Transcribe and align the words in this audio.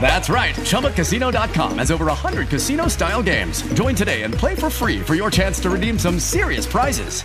That's 0.00 0.28
right. 0.28 0.54
ChumbaCasino.com 0.54 1.78
has 1.78 1.90
over 1.90 2.06
100 2.06 2.48
casino 2.48 2.86
style 2.88 3.22
games. 3.22 3.62
Join 3.74 3.96
today 3.96 4.22
and 4.22 4.32
play 4.32 4.54
for 4.54 4.70
free 4.70 5.00
for 5.00 5.16
your 5.16 5.30
chance 5.30 5.58
to 5.62 5.70
redeem 5.70 5.98
some 5.98 6.20
serious 6.20 6.66
prizes. 6.66 7.24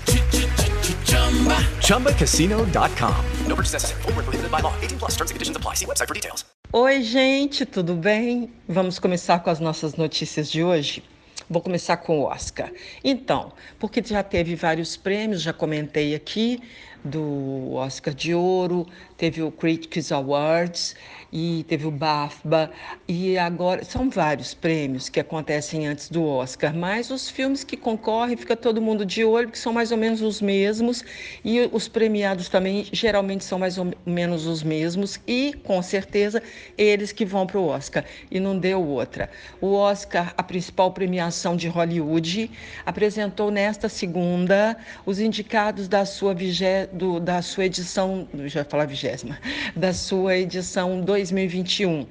ChumbaCasino.com. 1.86 3.26
No 3.46 3.56
purchase 3.56 3.74
necessary. 3.74 4.02
Void 4.02 4.16
were 4.16 4.24
prohibited 4.24 4.52
by 4.52 4.62
law. 4.62 4.74
18 4.82 4.98
plus. 4.98 5.12
Terms 5.12 5.30
and 5.30 5.36
conditions 5.36 5.58
apply. 5.58 5.76
See 5.76 5.86
website 5.86 6.08
for 6.08 6.16
details. 6.16 6.46
Oi, 6.74 7.04
gente, 7.04 7.66
tudo 7.66 7.96
bem? 7.96 8.50
Vamos 8.68 8.98
começar 8.98 9.40
com 9.40 9.50
as 9.50 9.60
nossas 9.60 9.96
notícias 9.96 10.50
de 10.50 10.64
hoje. 10.64 11.04
Vou 11.50 11.62
começar 11.62 11.98
com 11.98 12.22
o 12.22 12.24
Oscar. 12.24 12.72
Então, 13.04 13.52
porque 13.78 14.02
já 14.02 14.24
teve 14.24 14.56
vários 14.56 14.96
prêmios, 14.96 15.42
já 15.42 15.52
comentei 15.52 16.16
aqui 16.16 16.62
do 17.04 17.74
Oscar 17.74 18.14
de 18.14 18.34
Ouro, 18.34 18.88
teve 19.22 19.44
o 19.44 19.52
Critics 19.52 20.12
Awards 20.12 20.96
e 21.32 21.64
teve 21.68 21.86
o 21.86 21.92
BAFTA 21.92 22.72
e 23.08 23.38
agora 23.38 23.84
são 23.86 24.10
vários 24.10 24.54
prêmios 24.54 25.10
que 25.10 25.20
acontecem 25.20 25.88
antes 25.88 26.10
do 26.10 26.26
Oscar, 26.26 26.76
mas 26.76 27.10
os 27.10 27.30
filmes 27.30 27.64
que 27.64 27.78
concorrem 27.78 28.36
fica 28.36 28.56
todo 28.56 28.82
mundo 28.82 29.06
de 29.06 29.24
olho, 29.24 29.50
que 29.50 29.60
são 29.60 29.72
mais 29.72 29.92
ou 29.92 29.98
menos 29.98 30.22
os 30.22 30.42
mesmos. 30.42 31.06
E 31.46 31.70
os 31.72 31.88
premiados 31.88 32.50
também 32.50 32.88
geralmente 32.92 33.44
são 33.44 33.60
mais 33.60 33.78
ou 33.78 33.94
menos 34.06 34.46
os 34.46 34.64
mesmos. 34.64 35.20
E 35.28 35.54
com 35.64 35.82
certeza 35.82 36.42
eles 36.78 37.12
que 37.12 37.24
vão 37.24 37.46
para 37.46 37.60
o 37.60 37.68
Oscar. 37.68 38.04
E 38.30 38.40
não 38.40 38.58
deu 38.58 38.84
outra. 38.84 39.30
O 39.62 39.74
Oscar, 39.74 40.34
a 40.36 40.44
principal 40.44 40.92
premiação 40.92 41.56
de 41.56 41.68
Hollywood, 41.68 42.50
apresentou 42.86 43.52
nesta 43.52 43.88
segunda 43.88 44.76
os 45.06 45.20
indicados 45.20 45.88
da 45.88 46.06
sua 46.06 46.34
vigé, 46.34 46.88
do, 46.88 47.20
da 47.20 47.42
sua 47.42 47.66
edição, 47.66 48.28
já 48.48 48.66
falar 48.66 48.86
vigésima, 49.12 49.40
da 49.76 49.94
sua 49.94 50.38
edição 50.38 51.02
2021. 51.02 52.06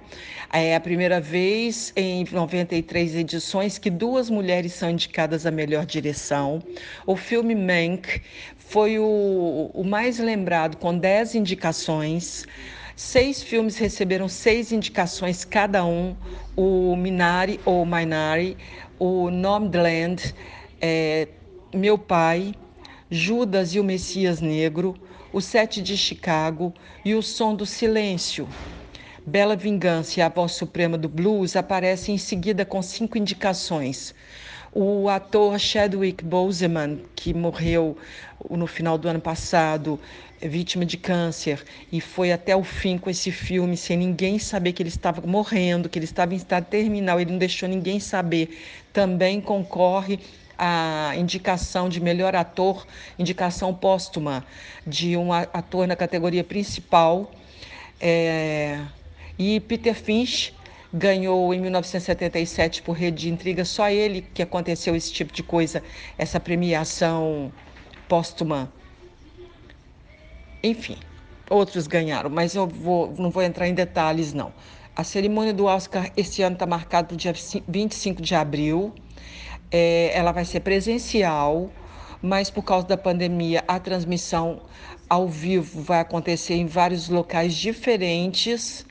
É 0.53 0.75
a 0.75 0.81
primeira 0.81 1.20
vez 1.20 1.92
em 1.97 2.25
93 2.31 3.15
edições 3.15 3.79
que 3.79 3.91
duas 3.91 4.29
mulheres 4.29 4.73
são 4.73 4.91
indicadas 4.91 5.47
a 5.47 5.51
melhor 5.51 5.87
direção. 5.87 6.62
O 7.07 7.17
filme 7.17 7.55
Mank 7.55 8.20
foi 8.59 8.98
o, 8.98 9.70
o 9.73 9.84
mais 9.84 10.19
lembrado, 10.19 10.77
com 10.77 10.97
10 10.97 11.37
indicações. 11.37 12.47
Seis 12.97 13.42
filmes 13.42 13.79
receberam 13.79 14.29
seis 14.29 14.73
indicações 14.73 15.45
cada 15.45 15.85
um: 15.85 16.14
o 16.57 16.95
Minari 16.97 17.59
ou 17.64 17.87
Minari, 17.87 18.57
o 18.98 19.31
Nomadland, 19.31 20.35
é, 20.81 21.29
Meu 21.73 21.97
Pai, 21.97 22.53
Judas 23.11 23.74
e 23.74 23.80
o 23.80 23.85
Messias 23.85 24.41
Negro, 24.41 24.95
O 25.33 25.41
Sete 25.41 25.80
de 25.80 25.96
Chicago 25.96 26.74
e 27.05 27.14
O 27.14 27.23
Som 27.23 27.55
do 27.55 27.64
Silêncio. 27.64 28.48
Bela 29.24 29.55
Vingança 29.55 30.18
e 30.18 30.23
a 30.23 30.29
Voz 30.29 30.52
Suprema 30.52 30.98
do 30.98 31.08
Blues 31.08 31.55
aparecem 31.55 32.17
em 32.17 32.18
seguida 32.18 32.64
com 32.64 32.83
cinco 32.83 33.17
indicações. 33.17 34.13
O 34.73 35.08
ator 35.08 35.57
Chadwick 35.61 36.24
Boseman, 36.24 37.02
que 37.14 37.33
morreu 37.33 37.96
no 38.51 38.67
final 38.67 38.98
do 38.98 39.07
ano 39.07 39.20
passado, 39.20 40.01
vítima 40.42 40.85
de 40.85 40.96
câncer, 40.96 41.62
e 41.92 42.01
foi 42.01 42.33
até 42.33 42.57
o 42.57 42.64
fim 42.64 42.98
com 42.98 43.08
esse 43.08 43.30
filme, 43.30 43.77
sem 43.77 43.97
ninguém 43.97 44.36
saber 44.36 44.73
que 44.73 44.83
ele 44.83 44.89
estava 44.89 45.24
morrendo, 45.24 45.89
que 45.89 45.97
ele 45.97 46.07
estava 46.07 46.35
em 46.35 46.39
estado 46.39 46.64
terminal, 46.64 47.20
ele 47.20 47.30
não 47.30 47.39
deixou 47.39 47.68
ninguém 47.68 48.01
saber. 48.01 48.58
Também 48.92 49.41
concorre 49.41 50.18
a 50.63 51.17
indicação 51.17 51.89
de 51.89 52.03
melhor 52.03 52.37
ator, 52.37 52.87
indicação 53.19 53.73
póstuma 53.73 54.45
de 54.87 55.17
um 55.17 55.33
ator 55.33 55.87
na 55.87 55.97
categoria 55.97 56.45
principal. 56.45 57.31
É, 57.98 58.79
e 59.39 59.59
Peter 59.61 59.95
Finch 59.95 60.55
ganhou 60.93 61.55
em 61.55 61.61
1977 61.61 62.83
por 62.83 62.93
Rede 62.93 63.23
de 63.23 63.31
Intriga, 63.31 63.65
só 63.65 63.89
ele 63.89 64.21
que 64.35 64.43
aconteceu 64.43 64.95
esse 64.95 65.11
tipo 65.11 65.33
de 65.33 65.43
coisa, 65.43 65.83
essa 66.19 66.39
premiação 66.39 67.51
póstuma. 68.07 68.71
Enfim, 70.63 70.98
outros 71.48 71.87
ganharam, 71.87 72.29
mas 72.29 72.55
eu 72.55 72.67
vou, 72.67 73.15
não 73.17 73.31
vou 73.31 73.42
entrar 73.42 73.67
em 73.67 73.73
detalhes, 73.73 74.35
não. 74.35 74.53
A 74.95 75.03
cerimônia 75.05 75.55
do 75.55 75.65
Oscar 75.65 76.13
esse 76.15 76.42
ano 76.42 76.53
está 76.53 76.67
marcada 76.67 77.09
para 77.09 77.15
o 77.15 77.17
dia 77.17 77.33
25 77.67 78.21
de 78.21 78.35
abril. 78.35 78.92
É, 79.70 80.11
ela 80.14 80.33
vai 80.33 80.45
ser 80.45 80.61
presencial, 80.61 81.70
mas 82.23 82.51
por 82.51 82.63
causa 82.63 82.86
da 82.86 82.97
pandemia, 82.97 83.63
a 83.67 83.79
transmissão 83.79 84.61
ao 85.08 85.29
vivo 85.29 85.83
vai 85.83 86.01
acontecer 86.01 86.55
em 86.55 86.67
vários 86.67 87.08
locais 87.08 87.55
diferentes. 87.55 88.86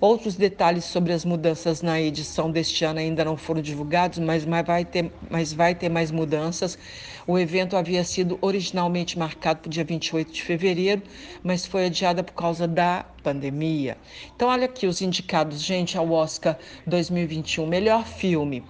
Outros 0.00 0.34
detalhes 0.34 0.84
sobre 0.84 1.12
as 1.12 1.24
mudanças 1.24 1.80
na 1.80 2.00
edição 2.00 2.50
deste 2.50 2.84
ano 2.84 2.98
ainda 2.98 3.24
não 3.24 3.36
foram 3.36 3.62
divulgados, 3.62 4.18
mas, 4.18 4.44
vai, 4.44 4.84
ter, 4.84 5.12
mas 5.30 5.52
vai 5.52 5.76
ter 5.76 5.88
mais 5.88 6.10
mudanças. 6.10 6.76
O 7.24 7.38
evento 7.38 7.76
havia 7.76 8.02
sido 8.02 8.36
originalmente 8.40 9.16
marcado 9.16 9.60
para 9.60 9.68
o 9.68 9.70
dia 9.70 9.84
28 9.84 10.32
de 10.32 10.42
fevereiro, 10.42 11.02
mas 11.40 11.64
foi 11.64 11.86
adiado 11.86 12.24
por 12.24 12.32
causa 12.32 12.66
da 12.66 13.06
pandemia. 13.22 13.96
Então, 14.34 14.48
olha 14.48 14.64
aqui 14.64 14.88
os 14.88 15.00
indicados, 15.00 15.62
gente, 15.62 15.96
ao 15.96 16.10
Oscar 16.10 16.58
2021. 16.84 17.64
Melhor 17.64 18.04
filme. 18.04 18.64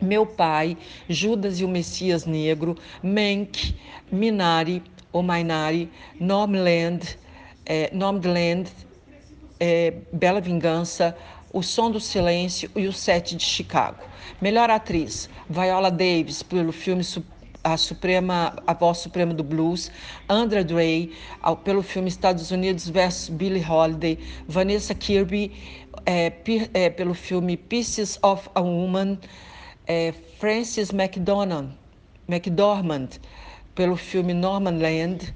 Meu 0.00 0.24
Pai, 0.24 0.76
Judas 1.08 1.60
e 1.60 1.64
o 1.64 1.68
Messias 1.68 2.24
Negro, 2.24 2.76
Mank, 3.02 3.74
Minari, 4.10 4.82
ou 5.12 5.22
Mainari, 5.22 5.90
Nomland, 6.20 7.18
é, 7.64 7.90
Nomadland, 7.92 8.70
é, 9.60 9.94
Bela 10.12 10.40
Vingança, 10.40 11.16
O 11.52 11.62
Som 11.62 11.90
do 11.90 12.00
Silêncio 12.00 12.70
e 12.76 12.86
O 12.86 12.92
Sete 12.92 13.36
de 13.36 13.44
Chicago. 13.44 14.04
Melhor 14.40 14.70
atriz, 14.70 15.28
Viola 15.48 15.90
Davis, 15.90 16.42
pelo 16.42 16.72
filme 16.72 17.02
a 17.64 17.76
Suprema, 17.76 18.56
a 18.66 18.72
Voz 18.72 18.98
Suprema 18.98 19.34
do 19.34 19.42
Blues, 19.42 19.90
Andra 20.28 20.62
Day, 20.64 21.12
pelo 21.64 21.82
filme 21.82 22.08
Estados 22.08 22.50
Unidos 22.50 22.88
vs 22.88 23.28
Billie 23.30 23.64
Holiday, 23.64 24.18
Vanessa 24.46 24.94
Kirby, 24.94 25.52
é, 26.06 26.32
é, 26.72 26.88
pelo 26.88 27.14
filme 27.14 27.56
Pieces 27.56 28.18
of 28.22 28.48
a 28.54 28.60
Woman, 28.60 29.18
é, 29.88 30.12
Frances 30.38 30.92
McDormand, 30.92 31.70
McDormand, 32.28 33.08
pelo 33.74 33.96
filme 33.96 34.34
Norman 34.34 34.78
Land, 34.78 35.34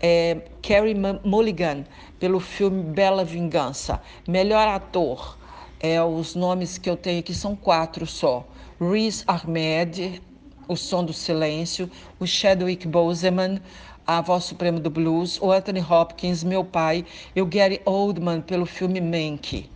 é, 0.00 0.42
Carey 0.62 0.94
Mulligan, 1.24 1.84
pelo 2.20 2.38
filme 2.38 2.84
Bela 2.84 3.24
Vingança. 3.24 4.00
Melhor 4.28 4.68
ator, 4.68 5.36
é, 5.80 6.00
os 6.00 6.36
nomes 6.36 6.78
que 6.78 6.88
eu 6.88 6.96
tenho 6.96 7.18
aqui 7.18 7.34
são 7.34 7.56
quatro 7.56 8.06
só. 8.06 8.46
Riz 8.80 9.24
Ahmed, 9.26 10.22
O 10.68 10.76
Som 10.76 11.04
do 11.04 11.12
Silêncio, 11.12 11.90
o 12.20 12.26
Chadwick 12.26 12.86
Boseman, 12.86 13.60
A 14.06 14.20
Voz 14.20 14.44
Suprema 14.44 14.78
do 14.78 14.88
Blues, 14.88 15.36
o 15.42 15.50
Anthony 15.50 15.80
Hopkins, 15.80 16.44
Meu 16.44 16.64
Pai, 16.64 17.04
e 17.34 17.42
o 17.42 17.46
Gary 17.46 17.82
Oldman, 17.84 18.40
pelo 18.40 18.66
filme 18.66 19.00
Mank. 19.00 19.68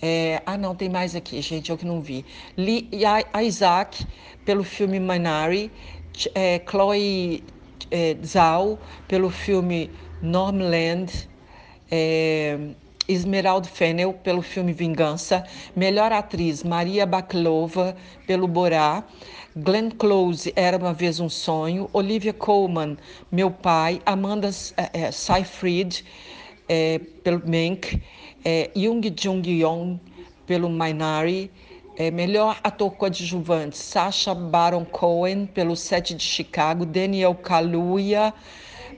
É, 0.00 0.40
ah, 0.46 0.56
não, 0.56 0.74
tem 0.74 0.88
mais 0.88 1.16
aqui, 1.16 1.40
gente, 1.42 1.70
eu 1.70 1.76
que 1.76 1.84
não 1.84 2.00
vi. 2.00 2.24
Lee 2.56 2.88
Isaac, 3.44 4.06
pelo 4.44 4.62
filme 4.62 5.00
Minari, 5.00 5.70
é, 6.34 6.60
Chloe 6.68 7.42
é, 7.90 8.16
Zhao, 8.24 8.78
pelo 9.08 9.28
filme 9.30 9.90
Normland, 10.22 11.28
é, 11.90 12.58
Esmeralda 13.08 13.66
Fennel, 13.66 14.12
pelo 14.12 14.42
filme 14.42 14.72
Vingança, 14.72 15.44
melhor 15.74 16.12
atriz 16.12 16.62
Maria 16.62 17.06
Baklova, 17.06 17.96
pelo 18.26 18.46
Borá, 18.46 19.02
Glenn 19.56 19.90
Close, 19.90 20.52
Era 20.54 20.76
Uma 20.76 20.92
Vez 20.92 21.18
Um 21.18 21.28
Sonho, 21.28 21.88
Olivia 21.92 22.32
Colman, 22.32 22.96
Meu 23.32 23.50
Pai, 23.50 24.00
Amanda 24.04 24.50
é, 24.76 25.06
é, 25.06 25.10
Seyfried, 25.10 26.04
é, 26.68 26.98
pelo 27.24 27.42
Mank, 27.46 28.00
é, 28.44 28.70
Jung 28.74 29.00
Jung 29.16 29.42
Yong 29.46 30.00
pelo 30.46 30.68
Minari, 30.68 31.50
é, 31.96 32.10
melhor 32.10 32.58
ator 32.62 32.92
coadjuvante, 32.92 33.76
Sacha 33.76 34.34
Baron 34.34 34.84
Cohen 34.84 35.46
pelo 35.46 35.74
Sete 35.76 36.14
de 36.14 36.22
Chicago, 36.22 36.86
Daniel 36.86 37.34
Kaluuya 37.34 38.32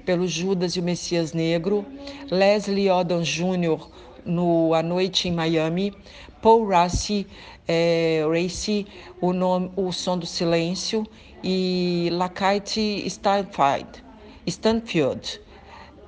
pelo 0.04 0.26
Judas 0.26 0.76
e 0.76 0.80
o 0.80 0.82
Messias 0.82 1.32
Negro, 1.32 1.84
Leslie 2.30 2.90
Odom 2.90 3.22
Jr. 3.22 3.78
no 4.24 4.74
A 4.74 4.82
Noite 4.82 5.28
em 5.28 5.32
Miami, 5.32 5.94
Paul 6.42 6.66
Rassi, 6.68 7.26
é, 7.66 8.22
Racy, 8.28 8.86
o, 9.20 9.32
nome, 9.32 9.70
o 9.76 9.92
Som 9.92 10.18
do 10.18 10.26
Silêncio 10.26 11.06
e 11.42 12.08
Lakite 12.12 13.06
Stanfield, 13.06 14.04
Stanfield. 14.46 15.40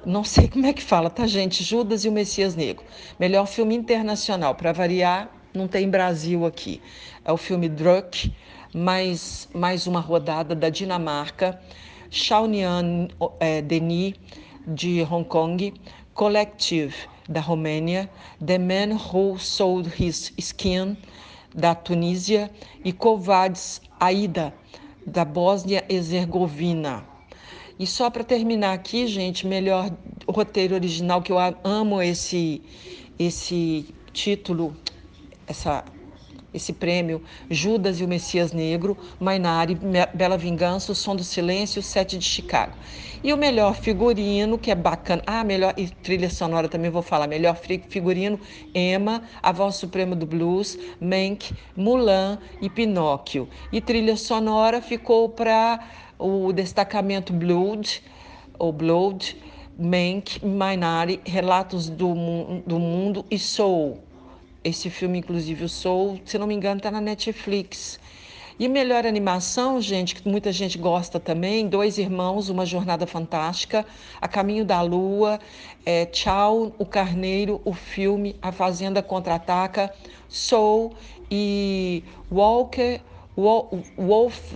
Não 0.05 0.25
sei 0.25 0.49
como 0.49 0.67
é 0.67 0.73
que 0.73 0.83
fala, 0.83 1.09
tá, 1.09 1.29
gente? 1.29 1.63
Judas 1.63 2.05
e 2.05 2.09
o 2.09 2.13
Messias 2.13 2.57
Negro. 2.57 2.85
Melhor 3.21 3.47
filme 3.47 3.77
internacional. 3.77 4.53
Para 4.53 4.73
variar, 4.73 5.31
não 5.55 5.69
tem 5.69 5.89
Brasil 5.89 6.45
aqui. 6.45 6.83
É 7.25 7.31
o 7.31 7.37
filme 7.37 7.69
Druk, 7.69 8.35
mais, 8.75 9.49
mais 9.55 9.87
uma 9.87 10.01
rodada 10.01 10.57
da 10.57 10.69
Dinamarca. 10.71 11.57
Shaonian 12.11 13.07
é, 13.39 13.63
Denis, 13.63 14.15
de 14.67 15.07
Hong 15.09 15.25
Kong. 15.25 15.73
Collective, 16.15 16.97
da 17.29 17.41
Romênia. 17.41 18.11
The 18.45 18.59
Man 18.59 18.97
Who 18.97 19.39
Sold 19.39 19.89
His 20.03 20.33
Skin, 20.37 20.97
da 21.55 21.77
Tunísia. 21.77 22.51
E 22.85 22.93
Kovacs 22.93 23.81
Aida, 24.01 24.53
da 25.07 25.25
Bósnia-Herzegovina. 25.25 27.12
E 27.83 27.87
só 27.87 28.09
para 28.09 28.23
terminar 28.23 28.75
aqui, 28.75 29.09
gente, 29.09 29.45
melhor 29.45 29.91
roteiro 30.29 30.73
original, 30.73 31.21
que 31.21 31.33
eu 31.33 31.37
amo 31.65 32.01
esse, 32.01 32.63
esse 33.19 33.93
título, 34.13 34.77
essa, 35.49 35.85
esse 36.55 36.73
prêmio, 36.73 37.23
Judas 37.51 38.01
e 38.01 38.05
o 38.05 38.09
Messias 38.09 38.53
Negro, 38.53 38.97
Mainari, 39.19 39.79
Bela 40.15 40.37
Vingança, 40.37 40.93
O 40.93 40.95
Som 40.95 41.17
do 41.17 41.25
Silêncio, 41.25 41.83
Sete 41.83 42.19
de 42.19 42.25
Chicago. 42.25 42.73
E 43.25 43.33
o 43.33 43.37
melhor 43.37 43.77
figurino, 43.77 44.59
que 44.59 44.71
é 44.71 44.75
bacana. 44.75 45.23
Ah, 45.27 45.45
melhor 45.45 45.75
e 45.77 45.89
trilha 45.89 46.29
sonora 46.29 46.69
também 46.69 46.91
vou 46.91 47.03
falar. 47.03 47.29
Melhor 47.29 47.57
figurino, 47.89 48.39
Emma, 48.75 49.23
A 49.41 49.53
Voz 49.53 49.77
Suprema 49.77 50.17
do 50.17 50.27
Blues, 50.27 50.77
Mank, 51.01 51.55
Mulan 51.77 52.39
e 52.61 52.69
Pinóquio. 52.69 53.49
E 53.73 53.81
trilha 53.81 54.17
sonora 54.17 54.83
ficou 54.83 55.29
para 55.29 55.79
o 56.19 56.53
destacamento 56.53 57.33
Blood, 57.33 58.03
ou 58.59 58.73
Blood, 58.73 59.37
Mank, 59.79 60.45
Minari, 60.45 61.21
Relatos 61.25 61.89
do, 61.89 62.15
do 62.67 62.79
Mundo 62.79 63.25
e 63.31 63.39
Soul. 63.39 64.12
Esse 64.65 64.89
filme, 64.91 65.19
inclusive, 65.19 65.65
o 65.65 65.69
Soul, 65.69 66.21
se 66.25 66.39
não 66.39 66.47
me 66.47 66.55
engano, 66.55 66.77
está 66.77 66.91
na 66.91 67.01
Netflix. 67.01 67.99
E 68.59 68.69
melhor 68.69 69.05
animação, 69.07 69.81
gente, 69.81 70.15
que 70.15 70.29
muita 70.29 70.53
gente 70.53 70.79
gosta 70.79 71.19
também, 71.19 71.67
Dois 71.67 71.99
Irmãos, 71.99 72.49
Uma 72.49 72.65
Jornada 72.65 73.07
Fantástica, 73.07 73.85
A 74.21 74.29
Caminho 74.29 74.65
da 74.65 74.81
Lua, 74.83 75.41
é, 75.85 76.07
Tchau, 76.07 76.73
O 76.79 76.87
Carneiro, 76.87 77.61
o 77.65 77.73
filme, 77.73 78.37
A 78.41 78.53
Fazenda 78.53 79.03
Contra-Ataca, 79.03 79.93
Soul 80.29 80.95
e 81.29 82.05
Walker, 82.31 83.01
Wolf, 83.37 84.55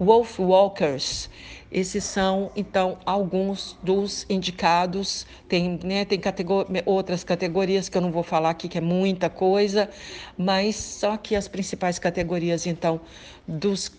Wolf 0.00 0.38
Walkers. 0.38 1.28
Esses 1.74 2.04
são, 2.04 2.52
então, 2.54 2.98
alguns 3.04 3.76
dos 3.82 4.24
indicados. 4.30 5.26
Tem, 5.48 5.80
né, 5.82 6.04
tem 6.04 6.20
categor 6.20 6.68
outras 6.86 7.24
categorias 7.24 7.88
que 7.88 7.98
eu 7.98 8.00
não 8.00 8.12
vou 8.12 8.22
falar 8.22 8.50
aqui, 8.50 8.68
que 8.68 8.78
é 8.78 8.80
muita 8.80 9.28
coisa, 9.28 9.90
mas 10.38 10.76
são 10.76 11.12
aqui 11.12 11.34
as 11.34 11.48
principais 11.48 11.98
categorias, 11.98 12.64
então, 12.64 13.00
dos 13.44 13.90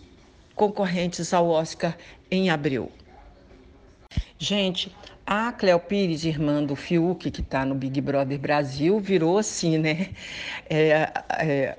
concorrentes 0.56 1.34
ao 1.34 1.50
Oscar 1.50 1.98
em 2.32 2.50
abril. 2.50 2.90
Gente, 4.40 4.96
a 5.28 5.52
Cleo 5.52 5.80
Pires, 5.82 6.24
irmã 6.24 6.64
do 6.64 6.78
Fiuk, 6.78 7.30
que 7.30 7.42
está 7.42 7.66
no 7.66 7.76
Big 7.76 8.00
Brother 8.00 8.40
Brasil, 8.40 9.02
virou 9.02 9.38
assim, 9.38 9.78
né? 9.78 10.12
É, 10.70 11.12
é, 11.40 11.78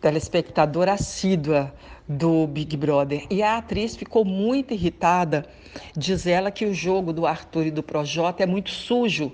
telespectadora 0.00 0.94
assídua 0.94 1.72
do 2.10 2.44
Big 2.48 2.76
Brother. 2.76 3.24
E 3.30 3.40
a 3.40 3.58
atriz 3.58 3.94
ficou 3.94 4.24
muito 4.24 4.74
irritada, 4.74 5.46
diz 5.96 6.26
ela 6.26 6.50
que 6.50 6.66
o 6.66 6.74
jogo 6.74 7.12
do 7.12 7.24
Arthur 7.24 7.66
e 7.66 7.70
do 7.70 7.84
Projota 7.84 8.42
é 8.42 8.46
muito 8.46 8.70
sujo. 8.70 9.30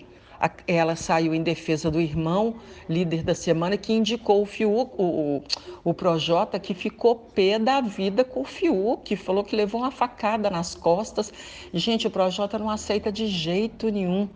Ela 0.68 0.94
saiu 0.94 1.34
em 1.34 1.42
defesa 1.42 1.90
do 1.90 1.98
irmão, 1.98 2.56
líder 2.86 3.22
da 3.22 3.34
semana, 3.34 3.78
que 3.78 3.94
indicou 3.94 4.42
o 4.42 4.44
Fiuk, 4.44 4.92
o, 4.98 5.42
o 5.82 5.94
Projota, 5.94 6.58
que 6.58 6.74
ficou 6.74 7.14
pé 7.16 7.58
da 7.58 7.80
vida 7.80 8.22
com 8.22 8.42
o 8.42 8.44
Fiuk, 8.44 9.02
que 9.02 9.16
falou 9.16 9.42
que 9.42 9.56
levou 9.56 9.80
uma 9.80 9.90
facada 9.90 10.50
nas 10.50 10.74
costas. 10.74 11.32
Gente, 11.72 12.06
o 12.06 12.10
Projota 12.10 12.58
não 12.58 12.68
aceita 12.68 13.10
de 13.10 13.26
jeito 13.26 13.88
nenhum 13.88 14.28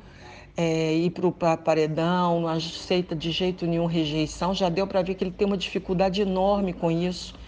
é, 0.56 0.94
ir 0.94 1.10
para 1.10 1.26
o 1.26 1.32
paredão, 1.32 2.40
não 2.40 2.48
aceita 2.48 3.14
de 3.14 3.30
jeito 3.30 3.66
nenhum 3.66 3.84
rejeição. 3.84 4.54
Já 4.54 4.70
deu 4.70 4.86
para 4.86 5.02
ver 5.02 5.14
que 5.14 5.24
ele 5.24 5.30
tem 5.30 5.46
uma 5.46 5.58
dificuldade 5.58 6.22
enorme 6.22 6.72
com 6.72 6.90
isso. 6.90 7.38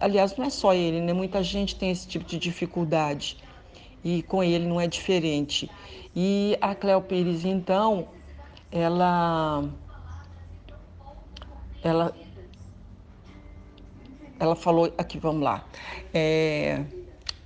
Aliás, 0.00 0.36
não 0.36 0.44
é 0.44 0.50
só 0.50 0.74
ele, 0.74 1.00
né? 1.00 1.12
Muita 1.12 1.42
gente 1.42 1.76
tem 1.76 1.90
esse 1.90 2.06
tipo 2.06 2.24
de 2.24 2.38
dificuldade 2.38 3.36
e 4.04 4.22
com 4.22 4.42
ele 4.42 4.66
não 4.66 4.80
é 4.80 4.86
diferente. 4.86 5.70
E 6.14 6.56
a 6.60 6.74
Cleo 6.74 7.00
Pires, 7.00 7.44
então, 7.44 8.08
ela, 8.70 9.64
ela, 11.82 12.14
ela 14.38 14.56
falou 14.56 14.92
aqui, 14.98 15.18
vamos 15.18 15.42
lá. 15.42 15.64
É, 16.12 16.84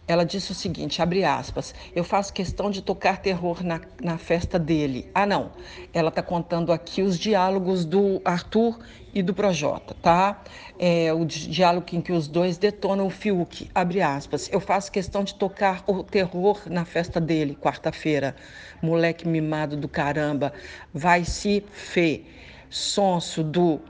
ela 0.09 0.25
disse 0.25 0.53
o 0.53 0.55
seguinte, 0.55 1.03
abre 1.03 1.25
aspas, 1.25 1.75
eu 1.95 2.05
faço 2.05 2.33
questão 2.33 2.71
de 2.71 2.81
tocar 2.81 3.19
terror 3.19 3.65
na, 3.65 3.81
na 4.01 4.17
festa 4.17 4.59
dele. 4.59 5.11
Ah, 5.13 5.27
não, 5.27 5.51
ela 5.93 6.11
está 6.11 6.23
contando 6.23 6.73
aqui 6.73 7.03
os 7.03 7.19
diálogos 7.19 7.85
do 7.85 8.21
Arthur 8.25 8.79
e 9.13 9.21
do 9.23 9.35
Projota, 9.35 9.97
tá? 10.01 10.43
É, 10.79 11.13
o 11.13 11.25
diálogo 11.25 11.87
em 11.93 12.01
que 12.01 12.13
os 12.13 12.29
dois 12.29 12.57
detonam 12.57 13.07
o 13.07 13.11
Fiuk, 13.11 13.69
abre 13.75 14.01
aspas, 14.01 14.49
eu 14.53 14.61
faço 14.61 14.93
questão 14.93 15.25
de 15.25 15.35
tocar 15.35 15.83
o 15.87 16.05
terror 16.05 16.63
na 16.67 16.85
festa 16.85 17.21
dele, 17.21 17.57
quarta-feira. 17.61 18.37
Moleque 18.81 19.27
mimado 19.27 19.77
do 19.77 19.89
caramba, 19.89 20.53
vai 20.95 21.25
se 21.25 21.65
fê, 21.73 22.23
sonso 22.71 23.43
do 23.43 23.81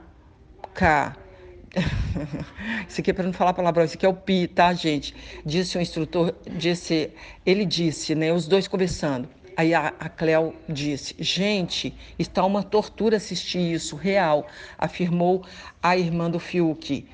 K 0.73 1.26
Isso 2.87 3.01
aqui 3.01 3.11
é 3.11 3.13
para 3.13 3.25
não 3.25 3.33
falar 3.33 3.53
palavrão, 3.53 3.83
isso 3.85 3.95
aqui 3.95 4.05
é 4.05 4.09
o 4.09 4.13
pi, 4.13 4.47
tá, 4.47 4.73
gente? 4.73 5.13
Disse 5.45 5.77
o 5.77 5.81
instrutor, 5.81 6.33
disse, 6.49 7.11
ele 7.45 7.65
disse, 7.65 8.15
né? 8.15 8.31
Os 8.31 8.47
dois 8.47 8.67
conversando. 8.67 9.29
Aí 9.57 9.73
a, 9.73 9.87
a 9.99 10.07
Cleo 10.07 10.53
disse: 10.69 11.15
Gente, 11.17 11.93
está 12.19 12.45
uma 12.45 12.61
tortura 12.61 13.17
assistir 13.17 13.73
isso, 13.73 13.95
real, 13.95 14.45
afirmou 14.77 15.43
a 15.81 15.97
irmã 15.97 16.29
do 16.29 16.39
Fiuk. 16.39 17.07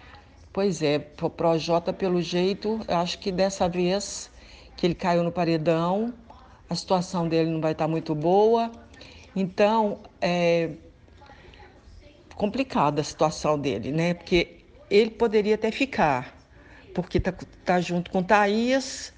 Pois 0.52 0.82
é, 0.82 1.00
pro 1.00 1.30
Projota, 1.30 1.94
pelo 1.94 2.22
jeito, 2.22 2.82
acho 2.88 3.18
que 3.20 3.32
dessa 3.32 3.68
vez 3.68 4.30
que 4.76 4.86
ele 4.86 4.94
caiu 4.94 5.24
no 5.24 5.32
paredão, 5.32 6.14
a 6.70 6.76
situação 6.76 7.28
dele 7.28 7.50
não 7.50 7.62
vai 7.62 7.72
estar 7.72 7.88
muito 7.88 8.14
boa. 8.14 8.70
Então, 9.36 10.00
é, 10.22 10.72
complicada 12.36 13.02
a 13.02 13.04
situação 13.04 13.58
dele, 13.60 13.92
né? 13.92 14.14
Porque 14.14 14.64
ele 14.90 15.12
poderia 15.12 15.56
até 15.56 15.72
ficar, 15.72 16.36
porque 16.94 17.20
tá, 17.20 17.34
tá 17.64 17.82
junto 17.82 18.12
com 18.12 18.24
Thaís 18.24 19.14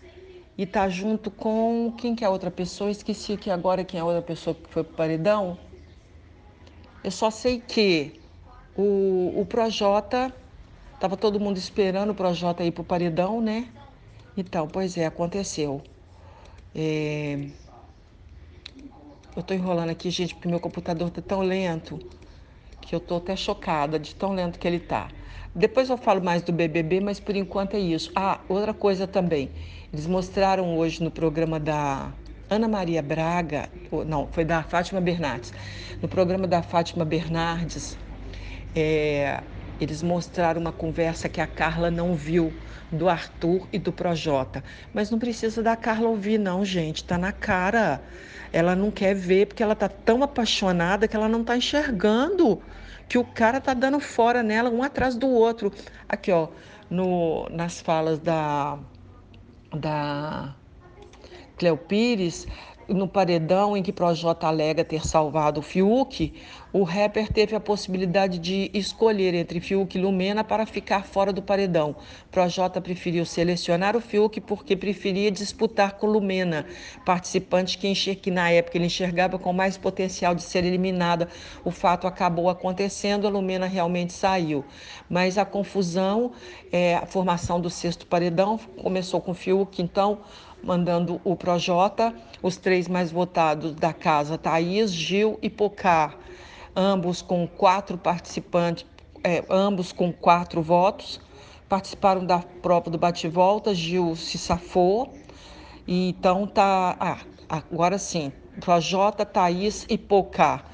e 0.58 0.66
tá 0.66 0.88
junto 0.88 1.30
com 1.30 1.94
quem 1.98 2.16
que 2.16 2.24
é 2.24 2.28
a 2.28 2.30
outra 2.30 2.52
pessoa? 2.52 2.90
Esqueci 2.92 3.34
aqui 3.34 3.50
agora 3.50 3.84
quem 3.84 4.00
é 4.00 4.02
a 4.02 4.06
outra 4.06 4.22
pessoa 4.22 4.56
que 4.56 4.70
foi 4.70 4.84
pro 4.84 4.96
paredão. 4.96 5.58
Eu 7.04 7.12
só 7.12 7.30
sei 7.30 7.60
que 7.60 8.20
o, 8.76 9.34
o 9.36 9.46
Projota, 9.46 10.34
tava 11.00 11.16
todo 11.16 11.40
mundo 11.40 11.58
esperando 11.58 12.12
o 12.12 12.16
Projota 12.16 12.64
ir 12.64 12.72
pro 12.72 12.84
paredão, 12.84 13.42
né? 13.42 13.68
Então, 14.38 14.68
pois 14.68 14.98
é, 14.98 15.06
aconteceu. 15.06 15.82
É... 16.74 17.48
Eu 19.36 19.44
tô 19.44 19.54
enrolando 19.54 19.90
aqui, 19.90 20.10
gente, 20.10 20.34
porque 20.34 20.48
meu 20.48 20.60
computador 20.60 21.10
tá 21.10 21.22
tão 21.22 21.42
lento 21.42 22.00
que 22.86 22.96
eu 22.96 23.00
estou 23.00 23.18
até 23.18 23.36
chocada 23.36 24.00
de 24.00 24.16
tão 24.16 24.34
lento 24.34 24.60
que 24.60 24.68
ele 24.68 24.78
está. 24.78 25.14
Depois 25.54 25.90
eu 25.90 25.98
falo 25.98 26.22
mais 26.24 26.42
do 26.44 26.52
BBB, 26.54 27.00
mas 27.02 27.20
por 27.20 27.36
enquanto 27.36 27.76
é 27.76 27.80
isso. 27.80 28.12
Ah, 28.16 28.44
outra 28.48 28.74
coisa 28.74 29.08
também. 29.08 29.54
Eles 29.92 30.06
mostraram 30.08 30.78
hoje 30.78 31.04
no 31.04 31.12
programa 31.12 31.60
da 31.60 32.16
Ana 32.50 32.68
Maria 32.68 33.02
Braga, 33.02 33.72
não, 34.08 34.28
foi 34.32 34.46
da 34.46 34.64
Fátima 34.64 35.02
Bernardes. 35.02 35.52
No 36.02 36.08
programa 36.10 36.48
da 36.48 36.62
Fátima 36.62 37.06
Bernardes, 37.06 37.98
é, 38.76 39.44
Eles 39.80 40.02
mostraram 40.04 40.62
uma 40.62 40.72
conversa 40.74 41.30
que 41.30 41.42
a 41.42 41.48
Carla 41.48 41.92
não 41.92 42.16
viu 42.16 42.62
do 42.92 43.10
Arthur 43.10 43.68
e 43.74 43.80
do 43.80 43.92
Projota. 43.94 44.64
Mas 44.94 45.12
não 45.12 45.20
precisa 45.20 45.62
da 45.64 45.76
Carla 45.76 46.10
ouvir, 46.10 46.38
não, 46.40 46.64
gente. 46.66 47.04
Tá 47.06 47.18
na 47.18 47.34
cara. 47.34 48.06
Ela 48.56 48.74
não 48.74 48.90
quer 48.90 49.14
ver 49.14 49.48
porque 49.48 49.62
ela 49.62 49.76
tá 49.76 49.90
tão 49.90 50.24
apaixonada 50.24 51.10
que 51.10 51.16
ela 51.16 51.28
não 51.28 51.44
tá 51.44 51.58
enxergando 51.58 52.62
que 53.06 53.18
o 53.18 53.26
cara 53.26 53.60
tá 53.60 53.74
dando 53.74 54.00
fora 54.00 54.42
nela 54.42 54.70
um 54.70 54.82
atrás 54.82 55.18
do 55.18 55.28
outro. 55.28 55.74
Aqui, 56.08 56.32
ó, 56.32 56.48
no, 56.90 57.50
nas 57.50 57.82
falas 57.82 58.18
da 58.18 58.80
da 59.76 60.56
Cleo 61.58 61.76
Pires, 61.76 62.48
no 62.88 63.08
paredão 63.08 63.76
em 63.76 63.84
que 63.84 63.92
Projota 63.92 64.48
alega 64.48 64.84
ter 64.84 65.06
salvado 65.06 65.60
o 65.60 65.64
Fiuk, 65.64 66.34
o 66.72 66.84
rapper 66.84 67.32
teve 67.32 67.56
a 67.56 67.60
possibilidade 67.60 68.38
de 68.38 68.70
escolher 68.74 69.34
entre 69.34 69.62
Fiuk 69.62 69.98
e 69.98 70.02
Lumena 70.02 70.44
para 70.44 70.66
ficar 70.66 71.06
fora 71.06 71.32
do 71.32 71.42
paredão. 71.42 71.96
Projota 72.30 72.82
preferiu 72.82 73.26
selecionar 73.26 73.96
o 73.96 74.02
Fiuk 74.02 74.42
porque 74.42 74.76
preferia 74.76 75.32
disputar 75.32 75.94
com 75.94 76.08
Lumena, 76.08 76.66
participante 77.06 77.78
que, 77.78 77.88
enxer... 77.88 78.18
que 78.18 78.30
na 78.30 78.50
época 78.50 78.78
ele 78.78 78.88
enxergava 78.88 79.40
com 79.40 79.54
mais 79.54 79.78
potencial 79.78 80.36
de 80.36 80.44
ser 80.44 80.66
eliminada. 80.66 81.30
O 81.64 81.72
fato 81.72 82.08
acabou 82.08 82.50
acontecendo, 82.50 83.26
a 83.26 83.30
Lumena 83.30 83.68
realmente 83.68 84.12
saiu. 84.12 84.66
Mas 85.10 85.38
a 85.38 85.46
confusão, 85.46 86.34
é, 86.72 86.96
a 86.96 87.06
formação 87.06 87.62
do 87.62 87.70
sexto 87.70 88.06
paredão 88.06 88.60
começou 88.82 89.22
com 89.22 89.34
Fiuk, 89.34 89.82
então 89.82 90.20
mandando 90.66 91.22
o 91.24 91.36
Projota, 91.36 92.14
os 92.42 92.58
três 92.58 92.88
mais 92.88 93.12
votados 93.12 93.76
da 93.76 93.94
casa, 93.94 94.38
Thaís, 94.38 94.92
Gil 94.92 95.38
e 95.42 95.50
Pocar, 95.50 96.18
ambos 96.76 97.22
com 97.22 97.48
quatro 97.48 97.98
participantes, 97.98 98.86
é, 99.24 99.44
ambos 99.48 99.92
com 99.92 100.12
quatro 100.12 100.64
votos, 100.64 101.22
participaram 101.70 102.26
da 102.26 102.40
prova 102.40 102.90
do 102.90 102.98
bate-volta, 102.98 103.76
Gil 103.76 104.16
se 104.16 104.40
safou, 104.40 105.14
e 105.88 106.10
então 106.10 106.48
tá, 106.48 106.98
ah, 107.00 107.18
agora 107.48 108.00
sim, 108.00 108.34
Projota, 108.60 109.24
Thaís 109.24 109.86
e 109.88 109.98
Pocar. 110.00 110.66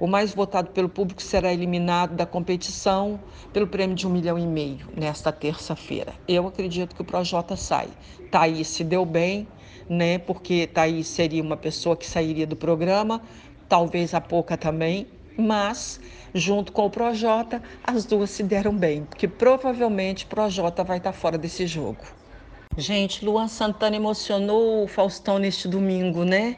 O 0.00 0.06
mais 0.06 0.32
votado 0.32 0.70
pelo 0.70 0.88
público 0.88 1.20
será 1.20 1.52
eliminado 1.52 2.14
da 2.14 2.24
competição 2.24 3.18
pelo 3.52 3.66
prêmio 3.66 3.96
de 3.96 4.06
um 4.06 4.10
milhão 4.10 4.38
e 4.38 4.46
meio 4.46 4.86
nesta 4.96 5.32
terça-feira. 5.32 6.14
Eu 6.28 6.46
acredito 6.46 6.94
que 6.94 7.02
o 7.02 7.04
Projota 7.04 7.56
sai. 7.56 7.88
Thaís 8.30 8.68
se 8.68 8.84
deu 8.84 9.04
bem, 9.04 9.48
né? 9.88 10.18
Porque 10.18 10.68
Thaís 10.68 11.08
seria 11.08 11.42
uma 11.42 11.56
pessoa 11.56 11.96
que 11.96 12.06
sairia 12.06 12.46
do 12.46 12.54
programa, 12.54 13.20
talvez 13.68 14.14
a 14.14 14.20
pouca 14.20 14.56
também, 14.56 15.08
mas 15.36 16.00
junto 16.32 16.70
com 16.70 16.86
o 16.86 16.90
Projota, 16.90 17.60
as 17.82 18.04
duas 18.04 18.30
se 18.30 18.44
deram 18.44 18.76
bem, 18.76 19.04
porque 19.04 19.26
provavelmente 19.26 20.26
o 20.26 20.28
Projota 20.28 20.84
vai 20.84 20.98
estar 20.98 21.12
fora 21.12 21.36
desse 21.36 21.66
jogo. 21.66 22.04
Gente, 22.76 23.24
Luan 23.24 23.48
Santana 23.48 23.96
emocionou 23.96 24.84
o 24.84 24.86
Faustão 24.86 25.38
neste 25.38 25.66
domingo, 25.66 26.24
né? 26.24 26.56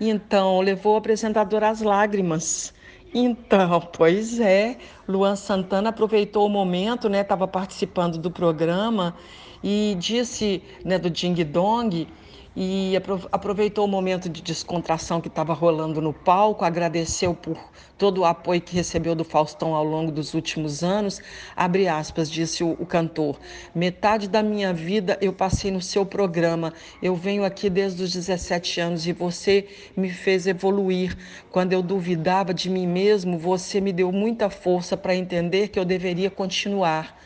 Então, 0.00 0.60
levou 0.60 0.94
o 0.94 0.96
apresentador 0.96 1.62
às 1.62 1.82
lágrimas. 1.82 2.72
Então, 3.14 3.80
pois 3.92 4.40
é, 4.40 4.78
Luan 5.06 5.36
Santana 5.36 5.90
aproveitou 5.90 6.46
o 6.46 6.48
momento, 6.48 7.08
né? 7.08 7.20
Estava 7.20 7.46
participando 7.46 8.18
do 8.18 8.30
programa 8.30 9.14
e 9.62 9.94
disse, 9.98 10.62
né, 10.84 10.98
do 10.98 11.10
Ding 11.10 11.44
Dong, 11.44 12.08
e 12.56 12.94
aproveitou 13.30 13.84
o 13.84 13.88
momento 13.88 14.28
de 14.28 14.42
descontração 14.42 15.20
que 15.20 15.28
estava 15.28 15.54
rolando 15.54 16.02
no 16.02 16.12
palco, 16.12 16.64
agradeceu 16.64 17.32
por 17.32 17.56
todo 17.96 18.22
o 18.22 18.24
apoio 18.24 18.60
que 18.60 18.74
recebeu 18.74 19.14
do 19.14 19.24
Faustão 19.24 19.74
ao 19.74 19.84
longo 19.84 20.10
dos 20.10 20.34
últimos 20.34 20.82
anos. 20.82 21.20
Abre 21.54 21.86
aspas, 21.86 22.28
disse 22.28 22.64
o, 22.64 22.72
o 22.72 22.84
cantor. 22.84 23.38
Metade 23.72 24.28
da 24.28 24.42
minha 24.42 24.72
vida 24.72 25.16
eu 25.20 25.32
passei 25.32 25.70
no 25.70 25.80
seu 25.80 26.04
programa. 26.04 26.72
Eu 27.00 27.14
venho 27.14 27.44
aqui 27.44 27.70
desde 27.70 28.02
os 28.02 28.12
17 28.12 28.80
anos 28.80 29.06
e 29.06 29.12
você 29.12 29.68
me 29.96 30.10
fez 30.10 30.48
evoluir. 30.48 31.16
Quando 31.50 31.72
eu 31.72 31.82
duvidava 31.82 32.52
de 32.52 32.68
mim 32.68 32.86
mesmo, 32.86 33.38
você 33.38 33.80
me 33.80 33.92
deu 33.92 34.10
muita 34.10 34.50
força 34.50 34.96
para 34.96 35.14
entender 35.14 35.68
que 35.68 35.78
eu 35.78 35.84
deveria 35.84 36.30
continuar. 36.30 37.16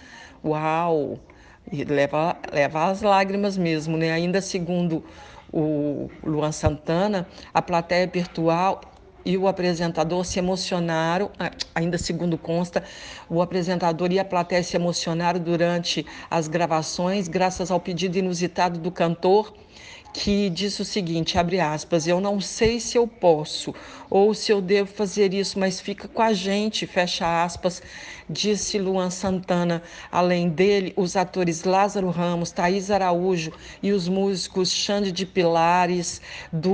Uau! 0.45 1.19
Leva, 1.83 2.37
leva 2.53 2.91
as 2.91 3.03
lágrimas 3.03 3.57
mesmo, 3.57 3.97
né? 3.97 4.13
Ainda 4.13 4.41
segundo 4.41 5.03
o 5.53 6.11
Luan 6.23 6.53
Santana, 6.53 7.27
a 7.53 7.63
plateia 7.63 8.07
virtual 8.07 8.81
e 9.25 9.39
o 9.39 9.49
apresentador 9.49 10.25
se 10.25 10.39
emocionaram, 10.39 11.31
ainda 11.75 11.97
segundo 11.97 12.37
consta, 12.37 12.85
o 13.29 13.41
apresentador 13.41 14.13
e 14.13 14.19
a 14.19 14.25
plateia 14.25 14.63
se 14.63 14.77
emocionaram 14.77 15.41
durante 15.41 16.05
as 16.31 16.47
gravações, 16.47 17.27
graças 17.27 17.71
ao 17.71 17.81
pedido 17.81 18.19
inusitado 18.19 18.79
do 18.79 18.91
cantor 18.91 19.55
que 20.15 20.49
disse 20.49 20.81
o 20.81 20.85
seguinte, 20.85 21.37
abre 21.37 21.59
aspas, 21.59 22.07
eu 22.07 22.21
não 22.21 22.41
sei 22.41 22.79
se 22.79 22.97
eu 22.97 23.05
posso 23.07 23.75
ou 24.09 24.33
se 24.33 24.53
eu 24.53 24.63
devo 24.63 24.89
fazer 24.89 25.35
isso, 25.35 25.59
mas 25.59 25.81
fica 25.81 26.07
com 26.07 26.23
a 26.23 26.33
gente, 26.33 26.87
fecha 26.87 27.43
aspas, 27.43 27.83
disse 28.31 28.79
Luan 28.79 29.11
Santana. 29.11 29.83
Além 30.13 30.49
dele, 30.49 30.95
os 30.97 31.17
atores 31.17 31.65
Lázaro 31.65 32.11
Ramos, 32.11 32.53
Thaís 32.53 32.93
Araújo 32.93 33.53
e 33.83 33.91
os 33.91 34.09
músicos 34.09 34.71
Xande 34.71 35.11
de 35.11 35.27
Pilares, 35.27 36.23
do, 36.53 36.73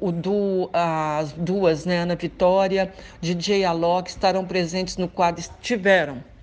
o, 0.00 0.10
do, 0.10 0.68
as 0.72 1.30
duas, 1.32 1.86
né, 1.86 1.98
Ana 1.98 2.16
Vitória, 2.16 2.92
DJ 3.20 3.64
Alok, 3.64 4.10
estarão 4.10 4.44
presentes 4.44 4.96
no 4.96 5.06
quadro, 5.06 5.40
estiveram 5.40 6.33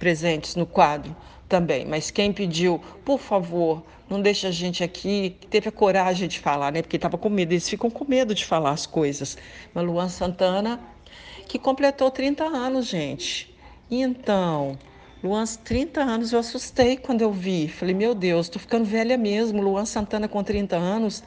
presentes 0.00 0.56
no 0.56 0.66
quadro 0.66 1.14
também, 1.48 1.84
mas 1.84 2.10
quem 2.10 2.32
pediu, 2.32 2.80
por 3.04 3.20
favor, 3.20 3.84
não 4.08 4.20
deixe 4.20 4.46
a 4.46 4.50
gente 4.50 4.82
aqui, 4.82 5.36
que 5.38 5.46
teve 5.46 5.68
a 5.68 5.72
coragem 5.72 6.26
de 6.26 6.40
falar, 6.40 6.72
né? 6.72 6.82
Porque 6.82 6.96
estava 6.96 7.16
com 7.16 7.28
medo, 7.28 7.52
eles 7.52 7.68
ficam 7.68 7.88
com 7.88 8.04
medo 8.04 8.34
de 8.34 8.44
falar 8.44 8.70
as 8.70 8.86
coisas. 8.86 9.38
Mas 9.72 9.84
Luan 9.84 10.08
Santana, 10.08 10.80
que 11.46 11.58
completou 11.58 12.10
30 12.10 12.44
anos, 12.44 12.86
gente. 12.86 13.54
Então, 13.88 14.78
Luan, 15.22 15.44
30 15.44 16.00
anos, 16.00 16.32
eu 16.32 16.38
assustei 16.38 16.96
quando 16.96 17.20
eu 17.20 17.30
vi. 17.30 17.68
Falei, 17.68 17.94
meu 17.94 18.14
Deus, 18.14 18.46
estou 18.46 18.60
ficando 18.60 18.84
velha 18.84 19.18
mesmo. 19.18 19.60
Luan 19.62 19.84
Santana 19.84 20.26
com 20.26 20.42
30 20.42 20.76
anos, 20.76 21.22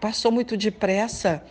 passou 0.00 0.30
muito 0.30 0.56
depressa. 0.56 1.42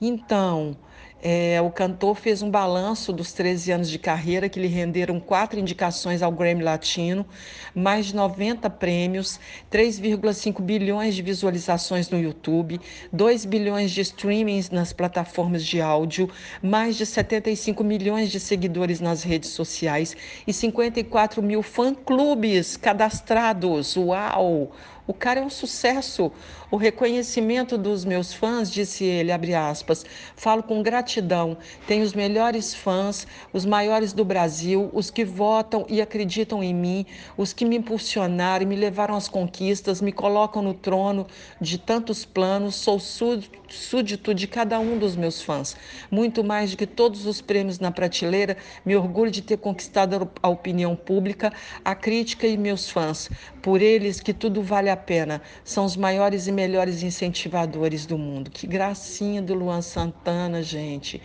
Então, 0.00 0.76
é, 1.22 1.60
o 1.60 1.70
cantor 1.70 2.16
fez 2.16 2.40
um 2.40 2.50
balanço 2.50 3.12
dos 3.12 3.32
13 3.32 3.72
anos 3.72 3.90
de 3.90 3.98
carreira 3.98 4.48
que 4.48 4.58
lhe 4.58 4.66
renderam 4.66 5.20
quatro 5.20 5.58
indicações 5.58 6.22
ao 6.22 6.32
Grammy 6.32 6.62
Latino, 6.62 7.26
mais 7.74 8.06
de 8.06 8.16
90 8.16 8.70
prêmios, 8.70 9.38
3,5 9.70 10.62
bilhões 10.62 11.14
de 11.14 11.20
visualizações 11.20 12.08
no 12.08 12.18
YouTube, 12.18 12.80
2 13.12 13.44
bilhões 13.44 13.90
de 13.90 14.00
streamings 14.00 14.70
nas 14.70 14.92
plataformas 14.92 15.64
de 15.64 15.80
áudio, 15.80 16.30
mais 16.62 16.96
de 16.96 17.04
75 17.04 17.84
milhões 17.84 18.30
de 18.30 18.40
seguidores 18.40 19.00
nas 19.00 19.22
redes 19.22 19.50
sociais 19.50 20.16
e 20.46 20.52
54 20.52 21.42
mil 21.42 21.62
fã-clubes 21.62 22.76
cadastrados. 22.76 23.96
Uau! 23.96 24.72
O 25.10 25.12
cara 25.12 25.40
é 25.40 25.42
um 25.42 25.50
sucesso. 25.50 26.30
O 26.70 26.76
reconhecimento 26.76 27.76
dos 27.76 28.04
meus 28.04 28.32
fãs, 28.32 28.70
disse 28.70 29.02
ele, 29.04 29.32
abre 29.32 29.56
aspas, 29.56 30.06
falo 30.36 30.62
com 30.62 30.84
gratidão. 30.84 31.56
Tenho 31.84 32.04
os 32.04 32.12
melhores 32.12 32.72
fãs, 32.72 33.26
os 33.52 33.66
maiores 33.66 34.12
do 34.12 34.24
Brasil, 34.24 34.88
os 34.92 35.10
que 35.10 35.24
votam 35.24 35.84
e 35.88 36.00
acreditam 36.00 36.62
em 36.62 36.72
mim, 36.72 37.04
os 37.36 37.52
que 37.52 37.64
me 37.64 37.76
impulsionaram 37.76 38.64
me 38.64 38.76
levaram 38.76 39.16
às 39.16 39.26
conquistas, 39.26 40.00
me 40.00 40.12
colocam 40.12 40.62
no 40.62 40.72
trono 40.72 41.26
de 41.60 41.76
tantos 41.76 42.24
planos. 42.24 42.76
Sou 42.76 43.00
súdito 43.00 44.32
de 44.32 44.46
cada 44.46 44.78
um 44.78 44.96
dos 44.96 45.16
meus 45.16 45.42
fãs. 45.42 45.74
Muito 46.08 46.44
mais 46.44 46.70
do 46.70 46.76
que 46.76 46.86
todos 46.86 47.26
os 47.26 47.40
prêmios 47.40 47.80
na 47.80 47.90
prateleira, 47.90 48.56
me 48.86 48.94
orgulho 48.94 49.32
de 49.32 49.42
ter 49.42 49.56
conquistado 49.56 50.30
a 50.40 50.48
opinião 50.48 50.94
pública, 50.94 51.52
a 51.84 51.96
crítica 51.96 52.46
e 52.46 52.56
meus 52.56 52.88
fãs. 52.88 53.28
Por 53.60 53.82
eles 53.82 54.20
que 54.20 54.32
tudo 54.32 54.62
vale 54.62 54.88
a 54.88 54.99
pena. 55.00 55.42
São 55.64 55.84
os 55.84 55.96
maiores 55.96 56.46
e 56.46 56.52
melhores 56.52 57.02
incentivadores 57.02 58.06
do 58.06 58.16
mundo. 58.16 58.50
Que 58.50 58.66
gracinha 58.66 59.42
do 59.42 59.54
Luan 59.54 59.82
Santana, 59.82 60.62
gente. 60.62 61.20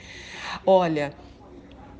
Olha, 0.66 1.14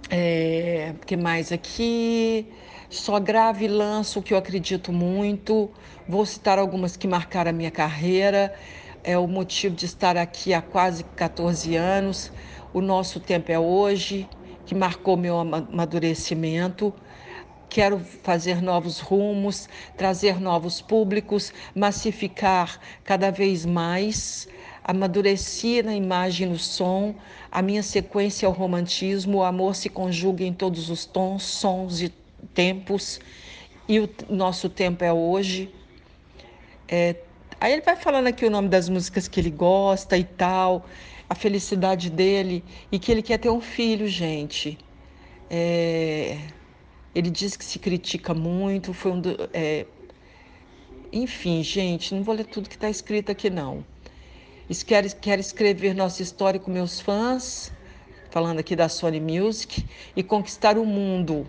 é, 0.10 0.94
que 1.06 1.16
mais 1.16 1.52
aqui? 1.52 2.48
Só 2.90 3.20
grave 3.20 3.68
lanço 3.68 4.22
que 4.22 4.34
eu 4.34 4.38
acredito 4.38 4.92
muito. 4.92 5.70
Vou 6.08 6.26
citar 6.26 6.58
algumas 6.58 6.96
que 6.96 7.08
marcaram 7.08 7.50
a 7.50 7.54
minha 7.54 7.72
carreira. 7.72 8.54
É 9.04 9.18
o 9.18 9.28
motivo 9.28 9.76
de 9.76 9.86
estar 9.86 10.18
aqui 10.18 10.54
há 10.54 10.62
quase 10.62 11.04
14 11.04 11.76
anos. 11.76 12.32
O 12.74 12.82
nosso 12.82 13.20
tempo 13.20 13.52
é 13.52 13.60
hoje, 13.60 14.28
que 14.66 14.74
marcou 14.74 15.16
meu 15.16 15.40
amadurecimento 15.40 16.94
quero 17.76 18.00
fazer 18.00 18.62
novos 18.62 19.02
rumos, 19.02 19.68
trazer 19.98 20.40
novos 20.40 20.82
públicos, 20.82 21.52
massificar 21.76 22.80
cada 23.04 23.30
vez 23.30 23.66
mais 23.66 24.48
Amadureci 24.82 25.84
na 25.84 25.94
imagem 25.94 26.48
no 26.48 26.58
som, 26.58 27.14
a 27.52 27.62
minha 27.62 27.84
sequência 27.84 28.46
é 28.46 28.50
o 28.50 28.54
romantismo, 28.54 29.40
o 29.40 29.44
amor 29.44 29.76
se 29.76 29.90
conjuga 29.90 30.46
em 30.46 30.54
todos 30.54 30.90
os 30.90 31.06
tons, 31.06 31.44
sons 31.44 32.00
e 32.00 32.14
tempos, 32.54 33.20
e 33.90 34.00
o 34.00 34.10
nosso 34.30 34.70
tempo 34.70 35.04
é 35.04 35.12
hoje. 35.12 35.70
É, 36.88 37.18
aí 37.60 37.74
ele 37.74 37.82
vai 37.82 37.98
falando 37.98 38.28
aqui 38.28 38.46
o 38.46 38.50
nome 38.50 38.70
das 38.70 38.88
músicas 38.88 39.28
que 39.28 39.38
ele 39.38 39.52
gosta 39.52 40.18
e 40.18 40.24
tal, 40.24 40.86
a 41.30 41.36
felicidade 41.36 42.10
dele, 42.10 42.64
e 42.90 42.98
que 42.98 43.12
ele 43.12 43.22
quer 43.22 43.38
ter 43.38 43.50
um 43.50 43.60
filho, 43.60 44.08
gente. 44.08 44.78
É, 45.50 46.38
ele 47.16 47.30
diz 47.30 47.56
que 47.56 47.64
se 47.64 47.80
critica 47.80 48.34
muito, 48.34 48.94
foi 48.94 49.14
um 49.14 49.22
do, 49.22 49.50
é, 49.54 49.86
enfim, 51.14 51.64
gente, 51.64 52.14
não 52.14 52.22
vou 52.22 52.36
ler 52.36 52.46
tudo 52.46 52.68
que 52.68 52.76
está 52.76 52.90
escrito 52.90 53.32
aqui, 53.32 53.50
não. 53.50 53.86
Quero, 54.86 55.16
quero 55.16 55.40
escrever 55.40 55.96
nossa 55.96 56.22
história 56.22 56.60
com 56.60 56.70
meus 56.70 57.00
fãs, 57.00 57.72
falando 58.30 58.60
aqui 58.60 58.76
da 58.76 58.90
Sony 58.90 59.22
Music, 59.22 59.86
e 60.14 60.22
conquistar 60.22 60.78
o 60.78 60.86
mundo. 60.86 61.48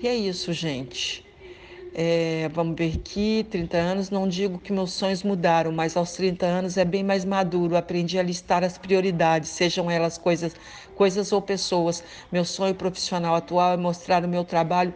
E 0.00 0.06
é 0.06 0.14
isso, 0.14 0.52
gente. 0.52 1.25
É, 1.98 2.50
vamos 2.52 2.76
ver 2.76 2.92
aqui, 2.94 3.46
30 3.50 3.78
anos, 3.78 4.10
não 4.10 4.28
digo 4.28 4.58
que 4.58 4.70
meus 4.70 4.92
sonhos 4.92 5.22
mudaram, 5.22 5.72
mas 5.72 5.96
aos 5.96 6.12
30 6.12 6.44
anos 6.44 6.76
é 6.76 6.84
bem 6.84 7.02
mais 7.02 7.24
maduro. 7.24 7.74
Aprendi 7.74 8.18
a 8.18 8.22
listar 8.22 8.62
as 8.62 8.76
prioridades, 8.76 9.48
sejam 9.48 9.90
elas 9.90 10.18
coisas, 10.18 10.54
coisas 10.94 11.32
ou 11.32 11.40
pessoas. 11.40 12.04
Meu 12.30 12.44
sonho 12.44 12.74
profissional 12.74 13.34
atual 13.34 13.72
é 13.72 13.76
mostrar 13.78 14.22
o 14.26 14.28
meu 14.28 14.44
trabalho 14.44 14.92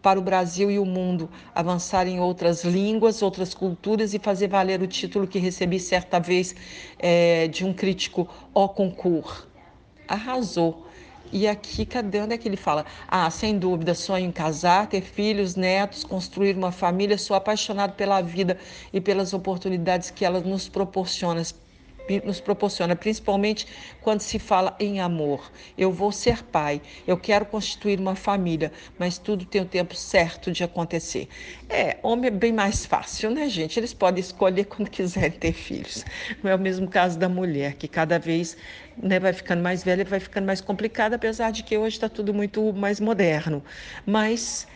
para 0.00 0.16
o 0.16 0.22
Brasil 0.22 0.70
e 0.70 0.78
o 0.78 0.84
mundo, 0.84 1.28
avançar 1.52 2.06
em 2.06 2.20
outras 2.20 2.62
línguas, 2.62 3.20
outras 3.20 3.52
culturas 3.52 4.14
e 4.14 4.20
fazer 4.20 4.46
valer 4.46 4.80
o 4.80 4.86
título 4.86 5.26
que 5.26 5.40
recebi 5.40 5.80
certa 5.80 6.20
vez 6.20 6.54
é, 7.00 7.48
de 7.48 7.64
um 7.64 7.72
crítico 7.74 8.28
ao 8.54 8.68
concurso. 8.68 9.48
Arrasou. 10.06 10.83
E 11.34 11.48
aqui, 11.48 11.84
cadê? 11.84 12.20
Onde 12.20 12.34
é 12.34 12.38
que 12.38 12.46
ele 12.46 12.56
fala? 12.56 12.86
Ah, 13.08 13.28
sem 13.28 13.58
dúvida, 13.58 13.92
sonho 13.94 14.24
em 14.26 14.30
casar, 14.32 14.86
ter 14.86 15.00
filhos, 15.02 15.56
netos, 15.56 16.04
construir 16.04 16.56
uma 16.56 16.70
família. 16.70 17.18
Sou 17.18 17.36
apaixonado 17.36 17.94
pela 17.94 18.22
vida 18.22 18.56
e 18.92 19.00
pelas 19.00 19.32
oportunidades 19.34 20.10
que 20.10 20.24
ela 20.24 20.40
nos 20.40 20.68
proporciona, 20.68 21.42
nos 22.24 22.40
proporciona, 22.40 22.94
principalmente 22.94 23.66
quando 24.00 24.20
se 24.20 24.38
fala 24.38 24.76
em 24.78 25.00
amor. 25.00 25.50
Eu 25.76 25.90
vou 25.90 26.12
ser 26.12 26.42
pai, 26.42 26.80
eu 27.06 27.16
quero 27.16 27.46
constituir 27.46 27.98
uma 27.98 28.14
família, 28.14 28.70
mas 28.98 29.18
tudo 29.18 29.44
tem 29.44 29.62
o 29.62 29.66
tempo 29.66 29.94
certo 29.94 30.52
de 30.52 30.62
acontecer. 30.62 31.28
É, 31.68 31.96
homem 32.02 32.28
é 32.28 32.30
bem 32.30 32.52
mais 32.52 32.84
fácil, 32.84 33.30
né, 33.30 33.48
gente? 33.48 33.78
Eles 33.78 33.94
podem 33.94 34.20
escolher 34.20 34.64
quando 34.66 34.90
quiserem 34.90 35.30
ter 35.30 35.52
filhos. 35.52 36.04
Não 36.42 36.50
é 36.50 36.54
o 36.54 36.58
mesmo 36.58 36.88
caso 36.88 37.18
da 37.18 37.28
mulher, 37.28 37.74
que 37.74 37.88
cada 37.88 38.18
vez 38.18 38.56
né, 38.96 39.18
vai 39.18 39.32
ficando 39.32 39.62
mais 39.62 39.82
velha 39.82 40.02
e 40.02 40.04
vai 40.04 40.20
ficando 40.20 40.46
mais 40.46 40.60
complicada, 40.60 41.16
apesar 41.16 41.50
de 41.50 41.62
que 41.62 41.76
hoje 41.76 41.96
está 41.96 42.08
tudo 42.08 42.32
muito 42.34 42.72
mais 42.72 43.00
moderno. 43.00 43.62
Mas 44.06 44.66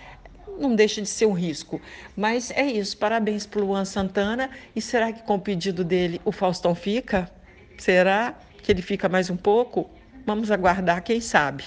não 0.59 0.75
deixa 0.75 1.01
de 1.01 1.09
ser 1.09 1.27
um 1.27 1.33
risco. 1.33 1.81
Mas 2.17 2.51
é 2.51 2.67
isso. 2.67 2.97
Parabéns 2.97 3.47
para 3.47 3.61
o 3.61 3.67
Luan 3.67 3.85
Santana. 3.85 4.51
E 4.75 4.81
será 4.81 5.13
que 5.13 5.23
com 5.23 5.37
o 5.37 5.41
pedido 5.41 5.85
dele 5.85 6.21
o 6.25 6.33
Faustão 6.33 6.75
fica? 6.75 7.31
Será 7.79 8.35
que 8.63 8.73
ele 8.73 8.83
fica 8.83 9.09
mais 9.09 9.31
um 9.31 9.37
pouco? 9.37 9.89
Vamos 10.27 10.51
aguardar, 10.51 11.03
quem 11.03 11.21
sabe. 11.21 11.65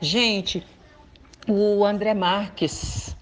Gente, 0.00 0.64
o 1.48 1.84
André 1.84 2.14
Marques 2.14 3.16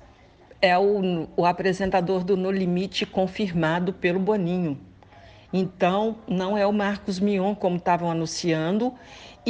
é 0.60 0.76
o, 0.76 1.28
o 1.36 1.46
apresentador 1.46 2.24
do 2.24 2.36
No 2.36 2.50
Limite 2.50 3.06
confirmado 3.06 3.92
pelo 3.92 4.18
Boninho. 4.18 4.78
Então, 5.52 6.18
não 6.28 6.58
é 6.58 6.66
o 6.66 6.72
Marcos 6.72 7.18
Mion, 7.18 7.54
como 7.54 7.76
estavam 7.76 8.10
anunciando, 8.10 8.92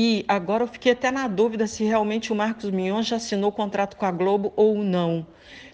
e 0.01 0.25
agora 0.29 0.63
eu 0.63 0.69
fiquei 0.69 0.93
até 0.93 1.11
na 1.11 1.27
dúvida 1.27 1.67
se 1.67 1.83
realmente 1.83 2.33
o 2.33 2.37
Marcos 2.37 2.71
Mion 2.71 3.03
já 3.03 3.17
assinou 3.17 3.51
contrato 3.51 3.97
com 3.97 4.07
a 4.07 4.13
Globo 4.13 4.53
ou 4.55 4.79
não. 4.79 5.27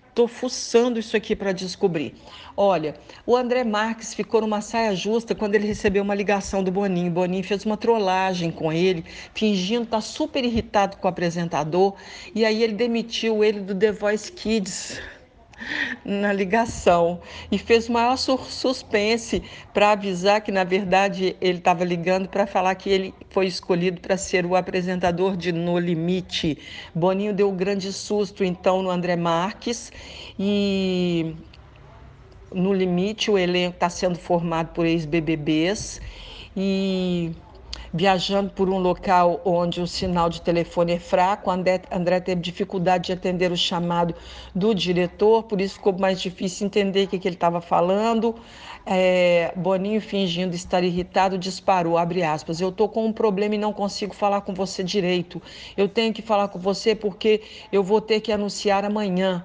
Estou 0.09 0.27
fuçando 0.27 0.99
isso 0.99 1.15
aqui 1.15 1.37
para 1.37 1.53
descobrir. 1.53 2.15
Olha, 2.57 2.95
o 3.27 3.37
André 3.37 3.65
Marques 3.65 4.15
ficou 4.15 4.41
numa 4.41 4.63
saia 4.63 4.97
justa 4.97 5.35
quando 5.35 5.57
ele 5.57 5.67
recebeu 5.67 6.03
uma 6.03 6.15
ligação 6.15 6.65
do 6.65 6.73
Boninho. 6.73 7.11
Boninho 7.11 7.45
fez 7.45 7.67
uma 7.67 7.77
trollagem 7.77 8.51
com 8.51 8.73
ele, 8.73 9.05
fingindo 9.35 9.83
estar 9.83 9.99
tá 9.99 10.01
super 10.01 10.43
irritado 10.43 10.97
com 10.97 11.07
o 11.07 11.11
apresentador. 11.11 11.95
E 12.35 12.47
aí 12.47 12.63
ele 12.63 12.73
demitiu 12.73 13.45
ele 13.45 13.61
do 13.61 13.75
The 13.75 13.93
Voice 13.93 14.33
Kids 14.33 15.03
na 16.05 16.33
ligação. 16.33 17.21
E 17.51 17.59
fez 17.59 17.89
o 17.89 17.93
maior 17.93 18.17
suspense 18.17 19.43
para 19.73 19.93
avisar 19.93 20.41
que, 20.41 20.53
na 20.53 20.65
verdade, 20.65 21.37
ele 21.41 21.59
estava 21.59 21.85
ligando 21.85 22.29
para 22.29 22.47
falar 22.47 22.75
que 22.75 22.91
ele 22.91 23.15
foi 23.31 23.47
escolhido 23.47 24.01
para 24.01 24.17
ser 24.17 24.45
o 24.47 24.57
apresentador 24.57 25.37
de 25.37 25.53
No 25.53 25.79
Limite. 25.79 26.59
Boninho 26.95 27.33
deu 27.33 27.51
um 27.51 27.57
grande 27.57 27.93
susto, 27.93 28.45
então, 28.45 28.83
no 28.83 28.91
André 28.91 29.17
Marques. 29.17 29.93
E 30.39 31.35
no 32.53 32.73
limite, 32.73 33.31
o 33.31 33.37
elenco 33.37 33.75
está 33.75 33.91
sendo 33.91 34.19
formado 34.19 34.69
por 34.69 34.87
ex-BBBs 34.87 36.01
e 36.57 37.33
viajando 37.95 38.51
por 38.51 38.69
um 38.69 38.77
local 38.79 39.41
onde 39.45 39.81
o 39.81 39.87
sinal 39.87 40.29
de 40.29 40.43
telefone 40.43 40.95
é 40.95 40.99
fraco. 40.99 41.49
André, 41.49 41.81
André 41.93 42.19
teve 42.19 42.41
dificuldade 42.41 43.05
de 43.07 43.13
atender 43.13 43.53
o 43.53 43.57
chamado 43.57 44.13
do 44.53 44.75
diretor, 44.75 45.45
por 45.45 45.61
isso 45.61 45.75
ficou 45.75 45.97
mais 45.97 46.21
difícil 46.21 46.67
entender 46.67 47.05
o 47.05 47.09
que, 47.09 47.21
que 47.21 47.29
ele 47.29 47.37
estava 47.37 47.61
falando. 47.61 48.35
É, 48.85 49.53
Boninho, 49.55 50.01
fingindo 50.01 50.57
estar 50.57 50.83
irritado, 50.83 51.39
disparou, 51.39 51.97
abre 51.97 52.25
aspas, 52.25 52.61
eu 52.61 52.71
estou 52.71 52.89
com 52.89 53.07
um 53.07 53.13
problema 53.13 53.55
e 53.55 53.59
não 53.59 53.73
consigo 53.73 54.13
falar 54.13 54.41
com 54.41 54.53
você 54.53 54.83
direito. 54.83 55.41
Eu 55.77 55.89
tenho 55.89 56.13
que 56.13 56.21
falar 56.21 56.49
com 56.49 56.59
você 56.59 56.97
porque 56.97 57.43
eu 57.71 57.85
vou 57.85 58.01
ter 58.01 58.21
que 58.21 58.33
anunciar 58.33 58.85
amanhã 58.85 59.45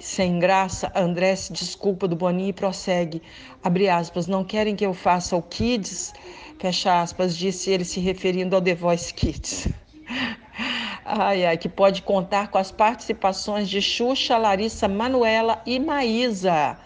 sem 0.00 0.38
graça, 0.38 0.90
André 0.94 1.34
se 1.36 1.52
desculpa 1.52 2.06
do 2.06 2.16
Boninho 2.16 2.48
e 2.48 2.52
prossegue. 2.52 3.22
Abre 3.62 3.88
aspas, 3.88 4.26
não 4.26 4.44
querem 4.44 4.76
que 4.76 4.84
eu 4.84 4.94
faça 4.94 5.36
o 5.36 5.42
Kids? 5.42 6.12
fecha 6.58 7.02
aspas, 7.02 7.36
disse 7.36 7.70
ele 7.70 7.84
se 7.84 8.00
referindo 8.00 8.56
ao 8.56 8.62
The 8.62 8.74
Voice 8.74 9.12
Kids. 9.12 9.68
Ai, 11.06 11.44
ai, 11.44 11.58
que 11.58 11.68
pode 11.68 12.00
contar 12.00 12.48
com 12.48 12.56
as 12.56 12.72
participações 12.72 13.68
de 13.68 13.82
Xuxa, 13.82 14.38
Larissa, 14.38 14.88
Manuela 14.88 15.60
e 15.66 15.78
Maísa. 15.78 16.78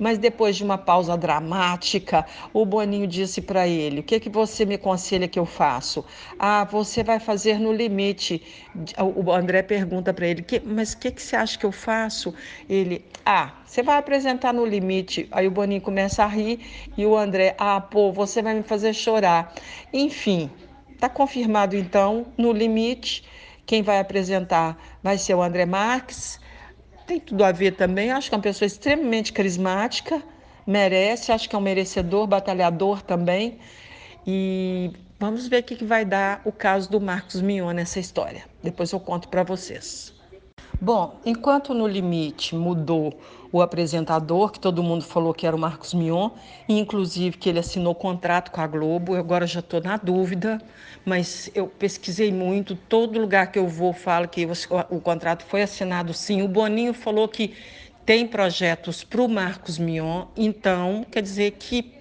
Mas 0.00 0.16
depois 0.16 0.56
de 0.56 0.64
uma 0.64 0.78
pausa 0.78 1.14
dramática, 1.14 2.24
o 2.54 2.64
Boninho 2.64 3.06
disse 3.06 3.42
para 3.42 3.68
ele: 3.68 4.00
O 4.00 4.02
que, 4.02 4.18
que 4.18 4.30
você 4.30 4.64
me 4.64 4.76
aconselha 4.76 5.28
que 5.28 5.38
eu 5.38 5.44
faço? 5.44 6.02
Ah, 6.38 6.64
você 6.64 7.04
vai 7.04 7.20
fazer 7.20 7.60
no 7.60 7.70
limite. 7.70 8.42
O 8.98 9.30
André 9.30 9.62
pergunta 9.62 10.14
para 10.14 10.26
ele: 10.26 10.42
Mas 10.64 10.94
o 10.94 10.98
que, 10.98 11.10
que 11.10 11.20
você 11.20 11.36
acha 11.36 11.58
que 11.58 11.66
eu 11.66 11.70
faço? 11.70 12.34
Ele: 12.66 13.04
Ah, 13.26 13.52
você 13.66 13.82
vai 13.82 13.98
apresentar 13.98 14.54
no 14.54 14.64
limite. 14.64 15.28
Aí 15.30 15.46
o 15.46 15.50
Boninho 15.50 15.82
começa 15.82 16.24
a 16.24 16.26
rir 16.26 16.60
e 16.96 17.04
o 17.04 17.14
André: 17.14 17.54
Ah, 17.58 17.78
pô, 17.78 18.10
você 18.10 18.40
vai 18.40 18.54
me 18.54 18.62
fazer 18.62 18.94
chorar. 18.94 19.52
Enfim, 19.92 20.50
está 20.94 21.10
confirmado 21.10 21.76
então 21.76 22.28
no 22.38 22.52
limite. 22.52 23.22
Quem 23.66 23.82
vai 23.82 24.00
apresentar 24.00 24.78
vai 25.02 25.18
ser 25.18 25.34
o 25.34 25.42
André 25.42 25.66
Marques 25.66 26.40
tem 27.10 27.18
tudo 27.18 27.42
a 27.42 27.50
ver 27.50 27.72
também. 27.72 28.12
Acho 28.12 28.28
que 28.28 28.34
é 28.34 28.38
uma 28.38 28.42
pessoa 28.42 28.66
extremamente 28.66 29.32
carismática, 29.32 30.22
merece, 30.64 31.32
acho 31.32 31.48
que 31.48 31.56
é 31.56 31.58
um 31.58 31.62
merecedor, 31.62 32.24
batalhador 32.28 33.02
também. 33.02 33.58
E 34.24 34.92
vamos 35.18 35.48
ver 35.48 35.60
o 35.60 35.62
que 35.64 35.84
vai 35.84 36.04
dar 36.04 36.40
o 36.44 36.52
caso 36.52 36.88
do 36.88 37.00
Marcos 37.00 37.40
Mion 37.40 37.72
nessa 37.72 37.98
história. 37.98 38.44
Depois 38.62 38.92
eu 38.92 39.00
conto 39.00 39.28
para 39.28 39.42
vocês. 39.42 40.14
Bom, 40.80 41.18
enquanto 41.26 41.74
no 41.74 41.88
limite 41.88 42.54
mudou 42.54 43.18
o 43.52 43.60
apresentador, 43.60 44.52
que 44.52 44.60
todo 44.60 44.82
mundo 44.82 45.04
falou 45.04 45.34
que 45.34 45.46
era 45.46 45.54
o 45.54 45.58
Marcos 45.58 45.92
Mion, 45.92 46.30
e 46.68 46.78
inclusive 46.78 47.36
que 47.36 47.48
ele 47.48 47.58
assinou 47.58 47.94
contrato 47.94 48.50
com 48.50 48.60
a 48.60 48.66
Globo, 48.66 49.14
eu 49.14 49.20
agora 49.20 49.46
já 49.46 49.60
estou 49.60 49.80
na 49.80 49.96
dúvida, 49.96 50.60
mas 51.04 51.50
eu 51.54 51.66
pesquisei 51.66 52.32
muito, 52.32 52.76
todo 52.76 53.18
lugar 53.18 53.50
que 53.50 53.58
eu 53.58 53.66
vou 53.66 53.92
falo 53.92 54.28
que 54.28 54.46
o, 54.90 55.00
contrato 55.00 55.44
foi 55.44 55.62
assinado 55.62 56.14
sim. 56.14 56.42
O 56.42 56.48
Boninho 56.48 56.94
falou 56.94 57.26
que 57.26 57.54
tem 58.06 58.26
projetos 58.26 59.02
para 59.02 59.20
o 59.20 59.28
Marcos 59.28 59.78
Mion, 59.78 60.26
então 60.36 61.04
quer 61.10 61.22
dizer 61.22 61.52
que 61.52 61.94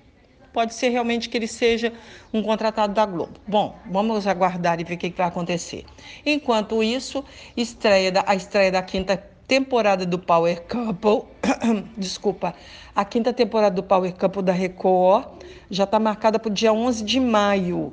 pode 0.53 0.73
ser 0.73 0.89
realmente 0.89 1.29
que 1.29 1.37
ele 1.37 1.47
seja 1.47 1.93
um 2.33 2.41
contratado 2.41 2.93
da 2.93 3.05
Globo. 3.05 3.39
Bom, 3.47 3.77
vamos 3.89 4.27
aguardar 4.27 4.79
e 4.79 4.83
ver 4.83 4.95
o 4.95 4.97
que 4.97 5.09
vai 5.09 5.27
acontecer. 5.27 5.85
Enquanto 6.25 6.83
isso, 6.83 7.23
estreia 7.55 8.11
da, 8.11 8.23
a 8.27 8.35
estreia 8.35 8.71
da 8.71 8.81
quinta 8.81 9.23
temporada 9.49 10.05
do 10.05 10.19
Power 10.19 10.61
Couple, 10.61 11.23
desculpa, 11.97 12.53
a 12.95 13.03
quinta 13.03 13.33
temporada 13.33 13.75
do 13.75 13.81
Power 13.81 14.13
Couple 14.13 14.43
da 14.43 14.53
Record 14.53 15.25
já 15.71 15.85
está 15.85 15.99
marcada 15.99 16.37
para 16.37 16.51
o 16.51 16.53
dia 16.53 16.71
11 16.71 17.03
de 17.03 17.19
maio. 17.19 17.91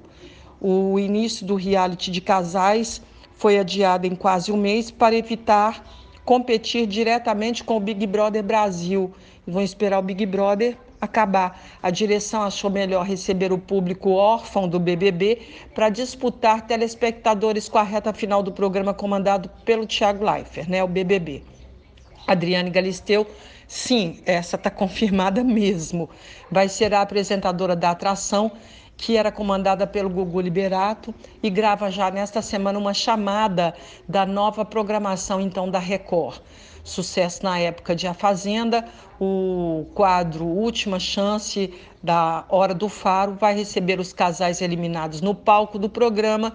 O 0.61 0.99
início 0.99 1.47
do 1.47 1.55
reality 1.55 2.11
de 2.11 2.21
casais 2.21 3.01
foi 3.37 3.59
adiado 3.59 4.07
em 4.07 4.15
quase 4.15 4.53
um 4.53 4.57
mês 4.59 4.91
para 4.91 5.17
evitar 5.17 5.83
competir 6.27 6.87
diretamente 6.87 7.65
com 7.65 7.79
o 7.79 7.81
Big 7.81 8.07
Brother 8.07 8.43
Brasil. 8.43 9.11
Vão 9.47 9.63
esperar 9.63 9.99
o 9.99 10.03
Big 10.03 10.27
Brother 10.27 10.77
acabar. 11.01 11.61
A 11.83 11.91
direção 11.91 12.43
achou 12.43 12.71
melhor 12.71 13.05
receber 13.05 13.53
o 13.53 13.59
público 13.59 14.11
órfão 14.11 14.69
do 14.69 14.79
BBB 14.79 15.41
para 15.75 15.89
disputar 15.89 16.67
telespectadores 16.67 17.69
com 17.69 17.79
a 17.79 17.83
reta 17.83 18.13
final 18.13 18.43
do 18.43 18.53
programa 18.53 18.95
comandado 18.95 19.49
pelo 19.65 19.87
Tiago 19.87 20.25
Leifert, 20.25 20.69
né, 20.69 20.83
o 20.83 20.89
BBB. 20.89 21.43
Adriane 22.27 22.71
Galisteu, 22.71 23.27
sim, 23.69 24.21
essa 24.27 24.57
está 24.57 24.71
confirmada 24.71 25.45
mesmo. 25.45 26.11
Vai 26.51 26.69
ser 26.69 26.93
a 26.93 27.03
apresentadora 27.03 27.77
da 27.77 27.91
atração, 27.91 28.51
que 28.97 29.17
era 29.17 29.31
comandada 29.31 29.87
pelo 29.87 30.09
Gugu 30.09 30.41
Liberato, 30.41 31.15
e 31.43 31.51
grava 31.51 31.91
já 31.91 32.11
nesta 32.11 32.41
semana 32.41 32.79
uma 32.79 32.95
chamada 32.95 33.75
da 34.09 34.25
nova 34.25 34.65
programação, 34.65 35.41
então, 35.41 35.71
da 35.71 35.79
Record. 35.79 36.41
Sucesso 36.87 37.43
na 37.43 37.59
época 37.59 37.97
de 37.97 38.07
A 38.07 38.15
Fazenda, 38.15 38.85
o 39.21 39.87
quadro 39.93 40.47
Última 40.47 41.01
Chance 41.01 41.75
da 42.01 42.45
Hora 42.49 42.73
do 42.73 42.89
Faro 42.89 43.35
vai 43.35 43.57
receber 43.57 43.99
os 43.99 44.13
casais 44.13 44.63
eliminados 44.63 45.21
no 45.21 45.35
palco 45.35 45.81
do 45.81 45.89
programa. 45.89 46.55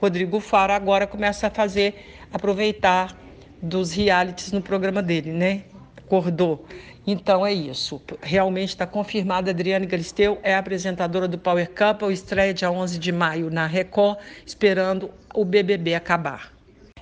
Rodrigo 0.00 0.38
Faro 0.38 0.72
agora 0.72 1.04
começa 1.04 1.48
a 1.48 1.50
fazer, 1.50 1.96
aproveitar 2.32 3.16
dos 3.60 3.90
realities 3.90 4.52
no 4.52 4.62
programa 4.62 5.02
dele, 5.02 5.32
né? 5.32 5.64
Acordou. 5.96 6.64
Então 7.04 7.44
é 7.44 7.52
isso. 7.52 8.00
Realmente 8.22 8.68
está 8.68 8.86
confirmada. 8.86 9.50
Adriane 9.50 9.86
Galisteu 9.86 10.38
é 10.44 10.54
apresentadora 10.54 11.26
do 11.26 11.38
Power 11.38 11.68
Couple, 11.68 12.12
estreia 12.12 12.54
dia 12.54 12.70
11 12.70 13.00
de 13.00 13.10
maio 13.10 13.50
na 13.50 13.66
Record, 13.66 14.16
esperando 14.46 15.10
o 15.34 15.44
BBB 15.44 15.96
acabar. 15.96 16.52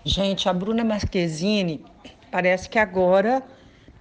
Gente, 0.02 0.48
a 0.48 0.52
Bruna 0.54 0.82
Marquezine 0.82 1.84
parece 2.30 2.68
que 2.68 2.78
agora 2.78 3.42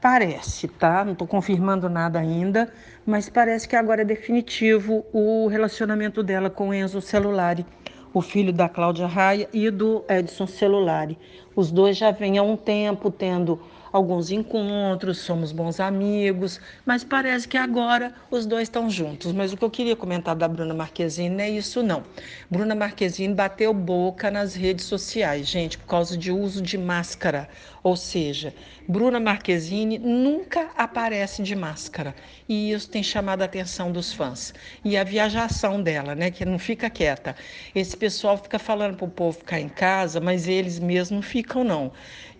parece, 0.01 0.67
tá? 0.67 1.03
Não 1.03 1.13
estou 1.13 1.27
confirmando 1.27 1.89
nada 1.89 2.19
ainda, 2.19 2.71
mas 3.05 3.29
parece 3.29 3.67
que 3.67 3.75
agora 3.75 4.01
é 4.01 4.05
definitivo 4.05 5.05
o 5.11 5.47
relacionamento 5.47 6.23
dela 6.23 6.49
com 6.49 6.73
Enzo 6.73 7.01
Celulari 7.01 7.65
o 8.13 8.21
filho 8.21 8.51
da 8.51 8.67
Cláudia 8.67 9.07
Raia 9.07 9.47
e 9.53 9.69
do 9.69 10.03
Edson 10.09 10.47
Celulari. 10.47 11.17
Os 11.55 11.71
dois 11.71 11.97
já 11.97 12.11
vêm 12.11 12.37
há 12.37 12.43
um 12.43 12.55
tempo 12.55 13.11
tendo 13.11 13.59
alguns 13.91 14.31
encontros, 14.31 15.19
somos 15.19 15.51
bons 15.51 15.79
amigos, 15.79 16.59
mas 16.85 17.03
parece 17.03 17.47
que 17.47 17.57
agora 17.57 18.13
os 18.29 18.45
dois 18.45 18.63
estão 18.63 18.89
juntos. 18.89 19.31
Mas 19.31 19.51
o 19.51 19.57
que 19.57 19.63
eu 19.63 19.69
queria 19.69 19.95
comentar 19.95 20.35
da 20.35 20.47
Bruna 20.47 20.73
Marquezine 20.73 21.29
não 21.29 21.43
é 21.43 21.49
isso 21.49 21.83
não. 21.83 22.03
Bruna 22.49 22.75
Marquezine 22.75 23.33
bateu 23.33 23.73
boca 23.73 24.31
nas 24.31 24.55
redes 24.55 24.85
sociais, 24.85 25.47
gente, 25.47 25.77
por 25.77 25.87
causa 25.87 26.17
de 26.17 26.31
uso 26.31 26.61
de 26.61 26.77
máscara. 26.77 27.49
Ou 27.81 27.95
seja, 27.95 28.53
Bruna 28.87 29.19
Marquezine 29.19 29.97
nunca 29.97 30.69
aparece 30.75 31.41
de 31.41 31.55
máscara. 31.55 32.15
E 32.47 32.71
isso 32.71 32.89
tem 32.89 33.01
chamado 33.01 33.41
a 33.41 33.45
atenção 33.45 33.91
dos 33.91 34.11
fãs. 34.11 34.53
E 34.83 34.97
a 34.97 35.03
viajação 35.03 35.81
dela, 35.81 36.15
né, 36.15 36.31
que 36.31 36.43
não 36.43 36.59
fica 36.59 36.89
quieta. 36.89 37.35
Esse 37.73 37.95
pessoal 37.95 38.37
fica 38.37 38.59
falando 38.59 38.97
para 38.97 39.05
o 39.05 39.09
povo 39.09 39.37
ficar 39.37 39.59
em 39.59 39.69
casa, 39.69 40.19
mas 40.19 40.47
eles 40.47 40.79
mesmos 40.79 41.11
não 41.11 41.21
ficam 41.21 41.63
não. 41.63 41.91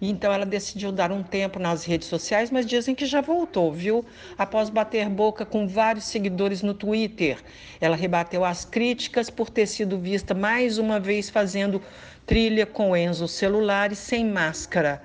Então 0.02 0.32
ela 0.32 0.46
decidiu 0.46 0.92
dar 0.92 1.12
um 1.12 1.22
tempo 1.22 1.60
nas 1.60 1.84
redes 1.84 2.08
sociais, 2.08 2.50
mas 2.50 2.66
dizem 2.66 2.96
que 2.96 3.06
já 3.06 3.22
voltou, 3.22 3.72
viu? 3.72 4.06
Após 4.38 4.70
bater 4.70 5.10
boca 5.10 5.46
com 5.46 5.68
vários 5.68 6.06
seguidores 6.06 6.62
no 6.62 6.74
Twitter. 6.74 7.38
Ela 7.82 7.96
rebateu 7.96 8.46
as 8.46 8.64
críticas 8.64 9.30
por 9.30 9.50
ter 9.50 9.68
sido 9.68 10.00
vista 10.00 10.34
mais 10.34 10.78
uma 10.78 11.00
vez 11.00 11.30
fazendo 11.30 11.82
trilha 12.30 12.68
com 12.68 12.96
Enzo 12.96 13.28
celular 13.28 13.92
e 13.92 13.96
sem 13.96 14.24
máscara. 14.24 15.02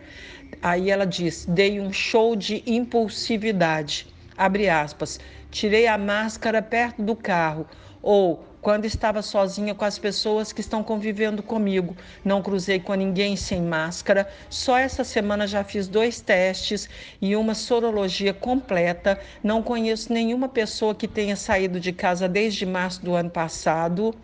Aí 0.61 0.91
ela 0.91 1.07
diz: 1.07 1.47
dei 1.47 1.81
um 1.81 1.91
show 1.91 2.37
de 2.37 2.63
impulsividade. 2.67 4.07
Abre 4.37 4.69
aspas. 4.69 5.19
Tirei 5.51 5.87
a 5.87 5.97
máscara 5.97 6.61
perto 6.61 7.03
do 7.03 7.17
carro. 7.17 7.67
Ou 8.03 8.45
quando 8.61 8.85
estava 8.85 9.23
sozinha 9.23 9.75
com 9.75 9.87
as 9.87 9.99
pessoas 9.99 10.53
que 10.53 10.61
estão 10.61 10.83
convivendo 10.85 11.43
comigo. 11.43 11.97
Não 12.23 12.43
cruzei 12.43 12.79
com 12.79 12.93
ninguém 12.93 13.37
sem 13.37 13.63
máscara. 13.63 14.29
Só 14.51 14.77
essa 14.77 15.03
semana 15.03 15.47
já 15.47 15.65
fiz 15.65 15.89
dois 15.89 16.21
testes 16.21 16.91
e 17.23 17.35
uma 17.35 17.55
sorologia 17.55 18.35
completa. 18.35 19.19
Não 19.43 19.63
conheço 19.63 20.13
nenhuma 20.13 20.47
pessoa 20.47 20.95
que 20.95 21.09
tenha 21.09 21.37
saído 21.37 21.81
de 21.81 21.91
casa 21.91 22.29
desde 22.29 22.67
março 22.67 23.03
do 23.03 23.15
ano 23.15 23.31
passado. 23.31 24.15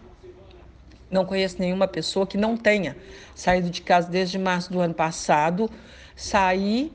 Não 1.11 1.25
conheço 1.25 1.57
nenhuma 1.59 1.88
pessoa 1.88 2.27
que 2.27 2.37
não 2.37 2.57
tenha 2.57 2.96
saído 3.35 3.68
de 3.68 3.83
casa 3.83 4.09
desde 4.09 4.38
março 4.38 4.73
do 4.73 4.81
ano 4.81 4.94
passado. 4.94 5.70
Saí 6.14 6.92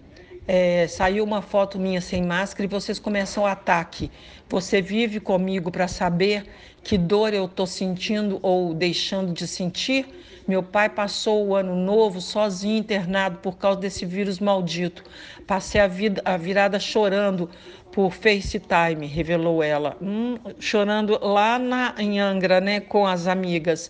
é, 0.47 0.87
saiu 0.87 1.23
uma 1.23 1.41
foto 1.41 1.79
minha 1.79 1.99
sem 1.99 2.23
máscara 2.23 2.65
e 2.65 2.67
vocês 2.67 2.99
começam 2.99 3.43
o 3.43 3.47
ataque. 3.47 4.11
Você 4.47 4.81
vive 4.81 5.19
comigo 5.19 5.71
para 5.71 5.87
saber 5.87 6.45
que 6.83 6.97
dor 6.97 7.33
eu 7.33 7.45
estou 7.45 7.65
sentindo 7.65 8.39
ou 8.43 8.73
deixando 8.73 9.33
de 9.33 9.47
sentir? 9.47 10.05
Meu 10.47 10.61
pai 10.61 10.87
passou 10.87 11.47
o 11.47 11.55
ano 11.55 11.75
novo 11.75 12.21
sozinho 12.21 12.77
internado 12.77 13.39
por 13.39 13.57
causa 13.57 13.79
desse 13.79 14.05
vírus 14.05 14.39
maldito. 14.39 15.03
Passei 15.47 15.81
a, 15.81 15.87
vida, 15.87 16.21
a 16.23 16.37
virada 16.37 16.79
chorando 16.79 17.49
por 17.95 18.11
FaceTime, 18.11 19.07
revelou 19.07 19.63
ela. 19.63 19.95
Hum, 20.01 20.37
chorando 20.59 21.17
lá 21.23 21.57
na, 21.57 21.95
em 21.97 22.19
Angra, 22.19 22.59
né, 22.59 22.81
com 22.81 23.07
as 23.07 23.25
amigas. 23.25 23.89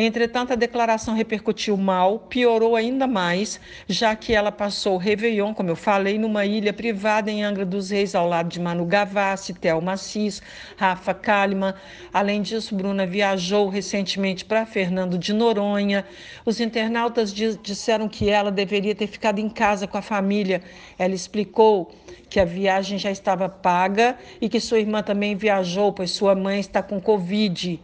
Entretanto, 0.00 0.52
a 0.52 0.56
declaração 0.56 1.12
repercutiu 1.12 1.76
mal, 1.76 2.20
piorou 2.20 2.76
ainda 2.76 3.04
mais, 3.04 3.60
já 3.88 4.14
que 4.14 4.32
ela 4.32 4.52
passou 4.52 4.94
o 4.94 4.96
Réveillon, 4.96 5.52
como 5.52 5.70
eu 5.70 5.74
falei, 5.74 6.16
numa 6.16 6.46
ilha 6.46 6.72
privada 6.72 7.32
em 7.32 7.42
Angra 7.42 7.66
dos 7.66 7.90
Reis, 7.90 8.14
ao 8.14 8.28
lado 8.28 8.48
de 8.48 8.60
Manu 8.60 8.84
Gavassi, 8.84 9.52
Thelma 9.54 9.94
Assis, 9.94 10.40
Rafa 10.76 11.12
Kalimann. 11.12 11.74
Além 12.14 12.42
disso, 12.42 12.76
Bruna 12.76 13.04
viajou 13.04 13.68
recentemente 13.68 14.44
para 14.44 14.64
Fernando 14.64 15.18
de 15.18 15.32
Noronha. 15.32 16.04
Os 16.46 16.60
internautas 16.60 17.34
disseram 17.34 18.08
que 18.08 18.30
ela 18.30 18.52
deveria 18.52 18.94
ter 18.94 19.08
ficado 19.08 19.40
em 19.40 19.48
casa 19.48 19.88
com 19.88 19.98
a 19.98 20.02
família. 20.02 20.62
Ela 20.96 21.16
explicou 21.16 21.92
que 22.30 22.38
a 22.38 22.44
viagem 22.44 22.98
já 22.98 23.10
estava 23.10 23.48
paga 23.48 24.16
e 24.40 24.48
que 24.48 24.60
sua 24.60 24.78
irmã 24.78 25.02
também 25.02 25.34
viajou, 25.34 25.92
pois 25.92 26.12
sua 26.12 26.36
mãe 26.36 26.60
está 26.60 26.80
com 26.84 27.00
Covid 27.00 27.80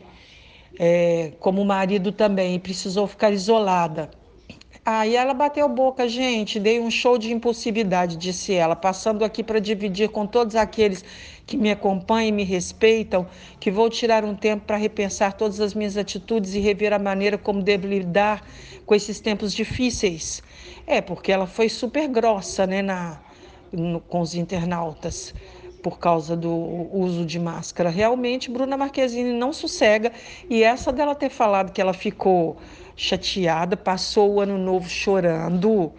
é, 0.78 1.32
como 1.40 1.62
o 1.62 1.64
marido 1.64 2.12
também, 2.12 2.58
precisou 2.58 3.06
ficar 3.06 3.30
isolada. 3.30 4.10
Aí 4.86 5.16
ela 5.16 5.32
bateu 5.32 5.66
boca, 5.66 6.06
gente, 6.06 6.60
dei 6.60 6.78
um 6.78 6.90
show 6.90 7.16
de 7.16 7.32
impulsividade, 7.32 8.18
disse 8.18 8.52
ela, 8.52 8.76
passando 8.76 9.24
aqui 9.24 9.42
para 9.42 9.58
dividir 9.58 10.10
com 10.10 10.26
todos 10.26 10.54
aqueles 10.54 11.02
que 11.46 11.56
me 11.56 11.70
acompanham 11.70 12.28
e 12.28 12.32
me 12.32 12.44
respeitam, 12.44 13.26
que 13.58 13.70
vou 13.70 13.88
tirar 13.88 14.24
um 14.26 14.34
tempo 14.34 14.64
para 14.66 14.76
repensar 14.76 15.32
todas 15.32 15.58
as 15.58 15.72
minhas 15.72 15.96
atitudes 15.96 16.54
e 16.54 16.60
rever 16.60 16.92
a 16.92 16.98
maneira 16.98 17.38
como 17.38 17.62
devo 17.62 17.86
lidar 17.86 18.46
com 18.84 18.94
esses 18.94 19.20
tempos 19.20 19.54
difíceis. 19.54 20.42
É, 20.86 21.00
porque 21.00 21.32
ela 21.32 21.46
foi 21.46 21.70
super 21.70 22.06
grossa, 22.06 22.66
né, 22.66 22.82
na, 22.82 23.22
no, 23.72 24.00
com 24.00 24.20
os 24.20 24.34
internautas 24.34 25.32
por 25.84 25.98
causa 25.98 26.34
do 26.34 26.50
uso 26.50 27.26
de 27.26 27.38
máscara. 27.38 27.90
Realmente, 27.90 28.50
Bruna 28.50 28.74
Marquezine 28.74 29.34
não 29.34 29.52
sossega 29.52 30.10
e 30.48 30.62
essa 30.62 30.90
dela 30.90 31.14
ter 31.14 31.28
falado 31.28 31.72
que 31.72 31.80
ela 31.80 31.92
ficou 31.92 32.56
chateada, 32.96 33.76
passou 33.76 34.32
o 34.32 34.40
ano 34.40 34.56
novo 34.56 34.88
chorando. 34.88 35.92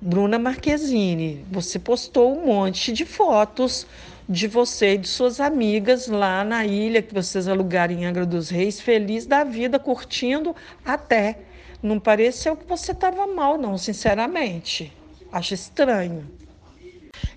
Bruna 0.00 0.38
Marquezine, 0.38 1.44
você 1.50 1.80
postou 1.80 2.38
um 2.38 2.46
monte 2.46 2.92
de 2.92 3.04
fotos 3.04 3.88
de 4.28 4.46
você 4.46 4.94
e 4.94 4.98
de 4.98 5.08
suas 5.08 5.40
amigas 5.40 6.06
lá 6.06 6.44
na 6.44 6.64
ilha 6.64 7.02
que 7.02 7.12
vocês 7.12 7.48
alugaram 7.48 7.92
em 7.92 8.06
Angra 8.06 8.24
dos 8.24 8.50
Reis, 8.50 8.80
feliz 8.80 9.26
da 9.26 9.42
vida, 9.42 9.80
curtindo 9.80 10.54
até. 10.84 11.40
Não 11.82 11.98
pareceu 11.98 12.56
que 12.56 12.64
você 12.66 12.92
estava 12.92 13.26
mal, 13.26 13.58
não, 13.58 13.76
sinceramente. 13.76 14.92
Acho 15.32 15.54
estranho. 15.54 16.24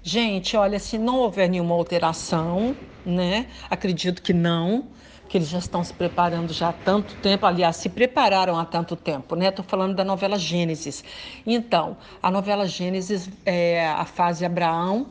Gente, 0.04 0.56
olha, 0.56 0.80
se 0.80 0.97
não 0.97 1.19
houver 1.19 1.50
nenhuma 1.50 1.76
alteração, 1.76 2.76
né? 3.06 3.47
Acredito 3.69 4.21
que 4.21 4.34
não, 4.34 4.88
que 5.28 5.38
eles 5.38 5.50
já 5.50 5.60
estão 5.60 5.84
se 5.84 5.93
preparando 5.93 6.54
já 6.54 6.69
há 6.69 6.73
tanto 6.73 7.15
tempo, 7.15 7.45
aliás, 7.45 7.76
se 7.78 7.89
prepararam 7.89 8.58
há 8.58 8.65
tanto 8.65 8.95
tempo, 8.95 9.36
né? 9.36 9.50
Estou 9.50 9.65
falando 9.65 9.95
da 9.95 10.04
novela 10.04 10.38
Gênesis. 10.38 11.04
Então, 11.45 11.97
a 12.21 12.32
novela 12.32 12.67
Gênesis 12.67 13.30
é 13.45 13.88
a 13.88 14.06
fase 14.06 14.45
Abraão, 14.45 15.08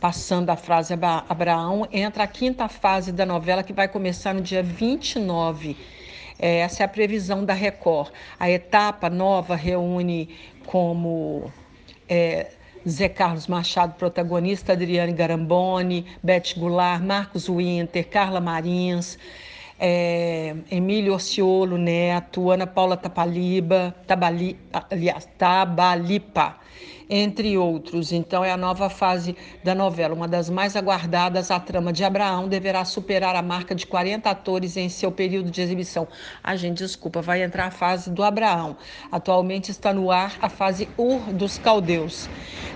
passando 0.00 0.50
a 0.50 0.56
fase 0.56 0.94
Abraão, 1.28 1.88
entra 1.90 2.24
a 2.24 2.26
quinta 2.26 2.68
fase 2.68 3.10
da 3.12 3.24
novela 3.24 3.62
que 3.62 3.72
vai 3.72 3.88
começar 3.88 4.34
no 4.34 4.40
dia 4.40 4.62
29. 4.62 5.76
É, 6.38 6.58
essa 6.58 6.82
é 6.82 6.86
a 6.86 6.88
previsão 6.88 7.44
da 7.44 7.54
Record. 7.54 8.12
A 8.38 8.50
etapa 8.50 9.08
nova 9.08 9.56
reúne 9.56 10.28
como 10.66 11.50
é, 12.08 12.52
Zé 12.88 13.08
Carlos 13.08 13.48
Machado, 13.48 13.94
protagonista, 13.94 14.72
Adriane 14.72 15.12
Garamboni, 15.12 16.06
Beth 16.22 16.56
Goulart, 16.56 17.02
Marcos 17.02 17.48
Winter, 17.48 18.08
Carla 18.08 18.40
Marins. 18.40 19.18
é, 19.78 20.54
Emílio 20.70 21.12
Orciolo 21.14 21.76
Neto, 21.76 22.50
Ana 22.50 22.66
Paula 22.66 22.96
Tapaliba, 22.96 23.94
Tabali, 24.06 24.58
aliás, 24.90 25.28
Tabalipa 25.36 26.58
entre 27.08 27.56
outros. 27.56 28.12
Então, 28.12 28.44
é 28.44 28.50
a 28.50 28.56
nova 28.56 28.90
fase 28.90 29.36
da 29.62 29.74
novela, 29.74 30.14
uma 30.14 30.28
das 30.28 30.50
mais 30.50 30.76
aguardadas. 30.76 31.50
A 31.50 31.60
trama 31.60 31.92
de 31.92 32.04
Abraão 32.04 32.48
deverá 32.48 32.84
superar 32.84 33.36
a 33.36 33.42
marca 33.42 33.74
de 33.74 33.86
40 33.86 34.28
atores 34.28 34.76
em 34.76 34.88
seu 34.88 35.10
período 35.12 35.50
de 35.50 35.60
exibição. 35.60 36.06
A 36.42 36.56
gente, 36.56 36.78
desculpa, 36.78 37.22
vai 37.22 37.42
entrar 37.42 37.66
a 37.66 37.70
fase 37.70 38.10
do 38.10 38.22
Abraão. 38.22 38.76
Atualmente 39.10 39.70
está 39.70 39.92
no 39.92 40.10
ar 40.10 40.36
a 40.40 40.48
fase 40.48 40.88
Ur 40.98 41.20
dos 41.32 41.58
Caldeus. 41.58 42.28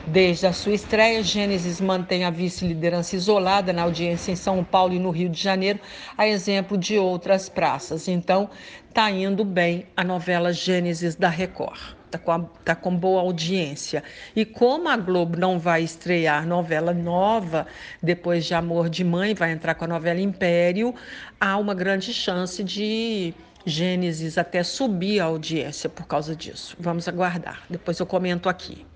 Desde 0.07 0.47
a 0.47 0.53
sua 0.53 0.73
estreia, 0.73 1.23
Gênesis 1.23 1.81
mantém 1.81 2.25
a 2.25 2.31
vice-liderança 2.31 3.17
isolada 3.17 3.73
na 3.73 3.83
audiência 3.83 4.33
em 4.33 4.37
São 4.37 4.65
Paulo 4.65 4.95
e 4.95 4.99
no 4.99 5.11
Rio 5.11 5.29
de 5.29 5.41
Janeiro, 5.41 5.81
a 6.17 6.27
exemplo 6.27 6.79
de 6.79 6.99
outras 6.99 7.49
praças. 7.49 8.09
Então, 8.09 8.49
está 8.89 9.11
indo 9.11 9.45
bem 9.45 9.87
a 9.97 10.03
novela 10.03 10.53
Gênesis 10.53 11.15
da 11.15 11.29
Record 11.29 12.00
está 12.11 12.19
com, 12.19 12.45
tá 12.65 12.75
com 12.75 12.95
boa 12.95 13.21
audiência. 13.21 14.03
E 14.35 14.45
como 14.45 14.89
a 14.89 14.97
Globo 14.97 15.39
não 15.39 15.59
vai 15.59 15.83
estrear 15.83 16.47
novela 16.47 16.93
nova 16.93 17.67
depois 18.03 18.45
de 18.45 18.55
Amor 18.55 18.89
de 18.89 19.05
Mãe, 19.05 19.35
vai 19.35 19.53
entrar 19.53 19.75
com 19.75 19.85
a 19.85 19.89
novela 19.89 20.21
Império, 20.21 20.95
há 21.41 21.57
uma 21.57 21.75
grande 21.75 22.13
chance 22.13 22.63
de 22.63 23.35
Gênesis 23.65 24.39
até 24.39 24.63
subir 24.63 25.21
a 25.21 25.25
audiência 25.25 25.89
por 25.89 26.07
causa 26.07 26.35
disso. 26.35 26.77
Vamos 26.81 27.07
aguardar. 27.07 27.63
Depois 27.69 27.99
eu 28.01 28.07
comento 28.07 28.49
aqui. 28.49 28.87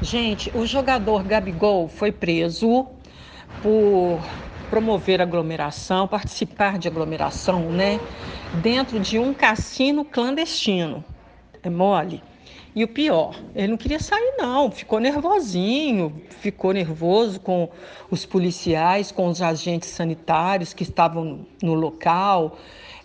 Gente, 0.00 0.50
o 0.56 0.66
jogador 0.66 1.22
Gabigol 1.24 1.88
foi 1.88 2.10
preso 2.10 2.86
por 3.62 4.20
promover 4.70 5.20
aglomeração, 5.20 6.08
participar 6.08 6.78
de 6.78 6.88
aglomeração, 6.88 7.70
né? 7.70 8.00
Dentro 8.62 8.98
de 8.98 9.18
um 9.18 9.32
cassino 9.32 10.04
clandestino. 10.04 11.04
É 11.62 11.70
mole. 11.70 12.22
E 12.76 12.82
o 12.82 12.88
pior, 12.88 13.40
ele 13.54 13.68
não 13.68 13.76
queria 13.76 14.00
sair, 14.00 14.34
não, 14.36 14.68
ficou 14.68 14.98
nervosinho, 14.98 16.20
ficou 16.40 16.72
nervoso 16.72 17.38
com 17.38 17.68
os 18.10 18.26
policiais, 18.26 19.12
com 19.12 19.28
os 19.28 19.40
agentes 19.40 19.90
sanitários 19.90 20.72
que 20.72 20.82
estavam 20.82 21.46
no 21.62 21.74
local. 21.74 22.58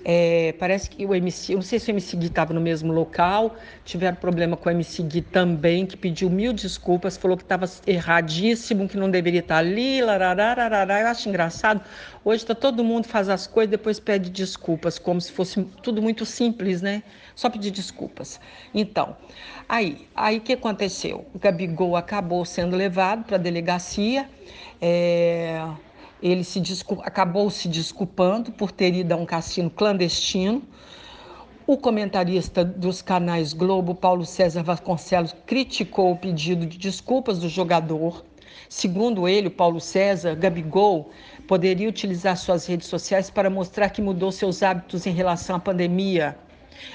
É, 0.03 0.53
parece 0.57 0.89
que 0.89 1.05
o 1.05 1.13
MC, 1.13 1.55
não 1.55 1.61
sei 1.61 1.77
se 1.77 1.89
o 1.89 1.91
MC 1.91 2.15
Gui 2.15 2.27
estava 2.27 2.53
no 2.53 2.61
mesmo 2.61 2.91
local, 2.93 3.55
tiveram 3.83 4.15
problema 4.15 4.55
com 4.55 4.69
o 4.69 4.71
MC 4.71 5.03
Gui 5.03 5.21
também, 5.21 5.85
que 5.85 5.97
pediu 5.97 6.29
mil 6.29 6.53
desculpas, 6.53 7.17
falou 7.17 7.35
que 7.35 7.43
estava 7.43 7.65
erradíssimo, 7.85 8.87
que 8.87 8.95
não 8.95 9.11
deveria 9.11 9.41
estar 9.41 9.57
ali, 9.57 10.01
lararararará. 10.01 11.01
Eu 11.01 11.07
acho 11.07 11.27
engraçado. 11.27 11.81
Hoje 12.23 12.43
está 12.43 12.55
todo 12.55 12.83
mundo 12.83 13.07
faz 13.07 13.27
as 13.27 13.45
coisas 13.45 13.71
depois 13.71 13.99
pede 13.99 14.29
desculpas, 14.29 14.97
como 14.97 15.19
se 15.19 15.31
fosse 15.31 15.61
tudo 15.83 16.01
muito 16.01 16.25
simples, 16.25 16.81
né? 16.81 17.03
Só 17.35 17.49
pedir 17.49 17.71
desculpas. 17.71 18.39
Então, 18.73 19.17
aí, 19.67 20.07
aí 20.15 20.39
que 20.39 20.53
aconteceu? 20.53 21.25
O 21.33 21.39
Gabigol 21.39 21.95
acabou 21.95 22.45
sendo 22.45 22.75
levado 22.75 23.25
para 23.25 23.35
a 23.35 23.39
delegacia. 23.39 24.29
É, 24.81 25.61
ele 26.21 26.43
se 26.43 26.61
acabou 27.01 27.49
se 27.49 27.67
desculpando 27.67 28.51
por 28.51 28.71
ter 28.71 28.93
ido 28.93 29.11
a 29.13 29.15
um 29.15 29.25
cassino 29.25 29.69
clandestino. 29.69 30.61
O 31.65 31.77
comentarista 31.77 32.65
dos 32.65 33.01
canais 33.01 33.53
Globo, 33.53 33.93
Paulo 33.93 34.25
César 34.25 34.63
Vasconcelos, 34.63 35.35
criticou 35.45 36.11
o 36.11 36.17
pedido 36.17 36.65
de 36.65 36.77
desculpas 36.77 37.39
do 37.39 37.47
jogador. 37.47 38.25
Segundo 38.67 39.27
ele, 39.27 39.49
Paulo 39.49 39.79
César, 39.79 40.35
Gabigol 40.35 41.09
poderia 41.47 41.87
utilizar 41.87 42.37
suas 42.37 42.65
redes 42.65 42.87
sociais 42.87 43.29
para 43.29 43.49
mostrar 43.49 43.89
que 43.89 44.01
mudou 44.01 44.31
seus 44.31 44.61
hábitos 44.61 45.05
em 45.05 45.11
relação 45.11 45.55
à 45.55 45.59
pandemia 45.59 46.37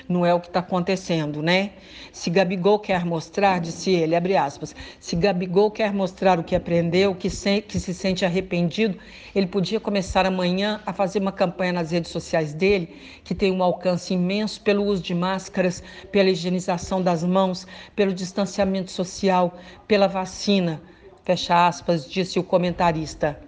não 0.09 0.25
é 0.25 0.33
o 0.35 0.41
que 0.41 0.49
está 0.49 0.61
acontecendo, 0.61 1.43
né? 1.43 1.71
Se 2.13 2.31
Gabigol 2.31 2.79
quer 2.79 3.05
mostrar, 3.05 3.61
disse 3.61 3.91
ele, 3.91 4.15
abre 4.15 4.37
aspas, 4.37 4.75
se 5.01 5.17
Gabigol 5.17 5.71
quer 5.71 5.93
mostrar 5.93 6.39
o 6.39 6.45
que 6.45 6.55
aprendeu, 6.55 7.15
que 7.15 7.31
se, 7.31 7.61
que 7.61 7.81
se 7.81 7.93
sente 7.93 8.25
arrependido, 8.25 8.99
ele 9.35 9.47
podia 9.47 9.81
começar 9.81 10.27
amanhã 10.27 10.81
a 10.87 10.93
fazer 10.93 11.19
uma 11.19 11.33
campanha 11.33 11.73
nas 11.73 11.91
redes 11.91 12.11
sociais 12.11 12.53
dele, 12.53 12.97
que 13.25 13.35
tem 13.35 13.51
um 13.51 13.63
alcance 13.63 14.15
imenso 14.15 14.61
pelo 14.61 14.85
uso 14.85 15.03
de 15.03 15.15
máscaras, 15.15 15.83
pela 16.13 16.31
higienização 16.31 17.03
das 17.03 17.25
mãos, 17.25 17.67
pelo 17.97 18.13
distanciamento 18.13 18.91
social, 18.91 19.59
pela 19.89 20.07
vacina. 20.07 20.81
Fecha 21.25 21.67
aspas, 21.67 22.09
disse 22.09 22.39
o 22.39 22.45
comentarista. 22.45 23.39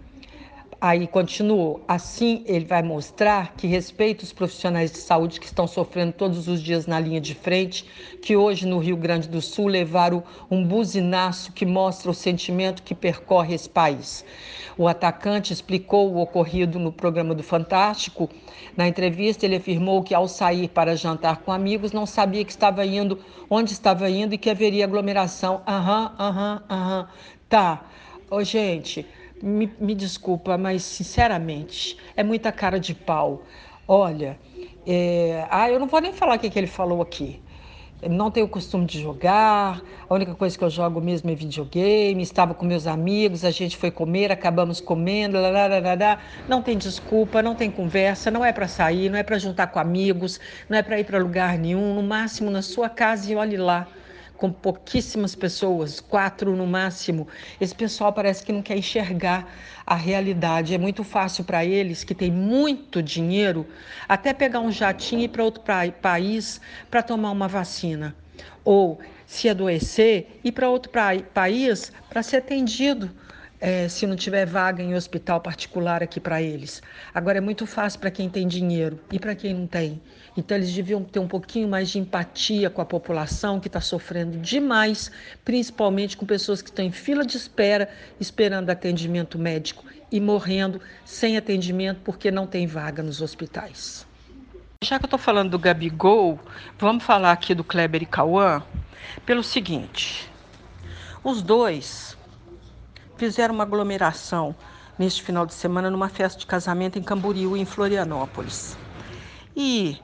Aí 0.89 1.09
continuou. 1.09 1.83
Assim, 1.89 2.45
ele 2.47 2.65
vai 2.65 2.81
mostrar 2.81 3.55
que 3.57 3.67
respeita 3.67 4.23
os 4.23 4.33
profissionais 4.33 4.93
de 4.93 4.99
saúde 4.99 5.41
que 5.41 5.47
estão 5.47 5.67
sofrendo 5.67 6.13
todos 6.13 6.47
os 6.47 6.63
dias 6.63 6.87
na 6.87 7.01
linha 7.01 7.21
de 7.21 7.35
frente, 7.35 7.85
que 8.23 8.37
hoje 8.37 8.69
no 8.69 8.79
Rio 8.79 8.97
Grande 8.97 9.29
do 9.29 9.43
Sul 9.43 9.67
levaram 9.67 10.23
um 10.49 10.65
buzinaço 10.65 11.51
que 11.51 11.67
mostra 11.67 12.09
o 12.09 12.15
sentimento 12.15 12.85
que 12.85 12.95
percorre 12.95 13.53
esse 13.53 13.69
país. 13.69 14.25
O 14.79 14.87
atacante 14.87 15.53
explicou 15.53 16.09
o 16.13 16.21
ocorrido 16.21 16.79
no 16.79 16.93
programa 16.93 17.35
do 17.35 17.43
Fantástico. 17.43 18.31
Na 18.77 18.87
entrevista, 18.87 19.45
ele 19.45 19.57
afirmou 19.57 20.05
que 20.05 20.15
ao 20.15 20.29
sair 20.29 20.69
para 20.69 20.95
jantar 20.95 21.39
com 21.39 21.51
amigos, 21.51 21.91
não 21.91 22.07
sabia 22.07 22.45
que 22.45 22.53
estava 22.53 22.87
indo, 22.87 23.19
onde 23.51 23.73
estava 23.73 24.09
indo 24.09 24.37
e 24.37 24.39
que 24.39 24.49
haveria 24.49 24.85
aglomeração. 24.85 25.63
Aham, 25.67 26.15
aham, 26.17 26.63
aham. 26.71 27.09
Tá. 27.49 27.87
Ô, 28.31 28.43
gente, 28.43 29.07
me, 29.43 29.71
me 29.79 29.95
desculpa, 29.95 30.57
mas 30.57 30.83
sinceramente, 30.83 31.97
é 32.17 32.23
muita 32.23 32.51
cara 32.53 32.79
de 32.81 32.95
pau. 32.95 33.43
Olha, 33.87 34.39
é... 34.87 35.47
ah, 35.51 35.71
eu 35.71 35.79
não 35.79 35.87
vou 35.87 36.01
nem 36.01 36.13
falar 36.13 36.37
o 36.37 36.39
que, 36.39 36.51
que 36.51 36.59
ele 36.59 36.67
falou 36.67 37.03
aqui. 37.03 37.41
Não 38.09 38.31
tenho 38.31 38.45
o 38.45 38.49
costume 38.49 38.85
de 38.85 39.01
jogar, 39.01 39.81
a 40.09 40.15
única 40.15 40.35
coisa 40.35 40.57
que 40.57 40.63
eu 40.63 40.69
jogo 40.69 41.01
mesmo 41.01 41.31
é 41.31 41.35
videogame. 41.35 42.23
Estava 42.23 42.53
com 42.53 42.67
meus 42.67 42.87
amigos, 42.87 43.43
a 43.45 43.51
gente 43.51 43.77
foi 43.77 43.91
comer, 43.91 44.31
acabamos 44.31 44.81
comendo, 44.81 45.41
lararara. 45.41 46.19
não 46.47 46.63
tem 46.63 46.77
desculpa, 46.77 47.43
não 47.43 47.55
tem 47.55 47.71
conversa, 47.71 48.31
não 48.31 48.45
é 48.45 48.53
para 48.53 48.69
sair, 48.69 49.09
não 49.09 49.19
é 49.19 49.23
para 49.23 49.39
juntar 49.39 49.69
com 49.69 49.79
amigos, 49.79 50.39
não 50.69 50.77
é 50.77 50.83
para 50.83 51.01
ir 51.01 51.05
para 51.05 51.19
lugar 51.19 51.57
nenhum, 51.59 51.95
no 51.95 52.03
máximo 52.03 52.51
na 52.51 52.61
sua 52.61 52.89
casa 52.89 53.33
e 53.33 53.35
olhe 53.35 53.57
lá 53.57 53.89
com 54.37 54.53
pouquíssimas 54.53 55.35
pessoas, 55.35 56.01
quatro 56.01 56.55
no 56.55 56.67
máximo, 56.67 57.27
esse 57.61 57.75
pessoal 57.75 58.13
parece 58.13 58.45
que 58.45 58.53
não 58.53 58.63
quer 58.63 58.77
enxergar 58.77 59.51
a 59.87 59.95
realidade. 59.95 60.75
É 60.75 60.79
muito 60.79 61.03
fácil 61.03 61.45
para 61.45 61.65
eles, 61.65 62.05
que 62.05 62.15
têm 62.15 62.31
muito 62.31 63.03
dinheiro, 63.03 63.67
até 64.09 64.33
pegar 64.33 64.61
um 64.61 64.71
jatinho 64.71 65.23
e 65.23 65.25
ir 65.25 65.29
para 65.29 65.45
outro 65.45 65.63
país 66.03 66.61
para 66.91 67.03
tomar 67.03 67.31
uma 67.31 67.49
vacina. 67.49 68.15
Ou, 68.65 68.99
se 69.27 69.49
adoecer, 69.49 70.41
ir 70.45 70.53
para 70.53 70.69
outro 70.69 70.93
país 71.33 71.93
para 72.09 72.23
ser 72.23 72.39
atendido 72.39 73.11
é, 73.61 73.89
se 73.89 74.07
não 74.07 74.17
tiver 74.17 74.47
vaga 74.47 74.83
em 74.83 74.95
hospital 74.95 75.41
particular 75.41 76.03
aqui 76.03 76.21
para 76.21 76.43
eles. 76.43 76.83
Agora 77.15 77.39
é 77.39 77.41
muito 77.41 77.67
fácil 77.67 78.01
para 78.01 78.11
quem 78.11 78.29
tem 78.29 78.47
dinheiro 78.47 78.99
e 79.11 79.19
para 79.19 79.35
quem 79.35 79.55
não 79.55 79.67
tem. 79.67 80.01
Então 80.37 80.57
eles 80.57 80.73
deviam 80.73 81.03
ter 81.03 81.19
um 81.19 81.29
pouquinho 81.29 81.69
mais 81.69 81.89
de 81.89 81.99
empatia 81.99 82.69
com 82.69 82.83
a 82.83 82.85
população 82.85 83.59
que 83.59 83.69
está 83.69 83.81
sofrendo 83.81 84.39
demais, 84.39 85.11
principalmente 85.45 86.17
com 86.17 86.27
pessoas 86.27 86.61
que 86.61 86.69
estão 86.69 86.85
em 86.85 86.93
fila 86.93 87.25
de 87.25 87.37
espera, 87.37 87.89
esperando 88.21 88.71
atendimento 88.71 89.39
médico 89.39 89.85
e 90.11 90.21
morrendo 90.21 90.81
sem 91.05 91.37
atendimento 91.37 92.01
porque 92.05 92.31
não 92.31 92.47
tem 92.47 92.67
vaga 92.67 93.03
nos 93.03 93.21
hospitais. 93.21 94.07
Já 94.85 94.99
que 94.99 95.05
eu 95.05 95.09
estou 95.09 95.19
falando 95.19 95.51
do 95.51 95.59
Gabigol, 95.59 96.39
vamos 96.79 97.03
falar 97.03 97.33
aqui 97.33 97.55
do 97.55 97.65
Kleber 97.65 98.03
e 98.03 98.07
Cauã 98.07 98.63
pelo 99.25 99.43
seguinte: 99.43 100.31
os 101.25 101.41
dois 101.43 102.16
fizeram 103.17 103.55
uma 103.55 103.65
aglomeração 103.65 104.55
neste 104.99 105.23
final 105.23 105.47
de 105.47 105.55
semana 105.55 105.91
numa 105.91 106.09
festa 106.09 106.39
de 106.39 106.47
casamento 106.47 106.99
em 106.99 107.03
Camboriú, 107.03 107.57
em 107.57 107.65
Florianópolis. 107.65 108.79
E 109.55 109.99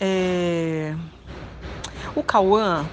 é, 0.00 0.94
o 2.14 2.22
Cauã, 2.22 2.88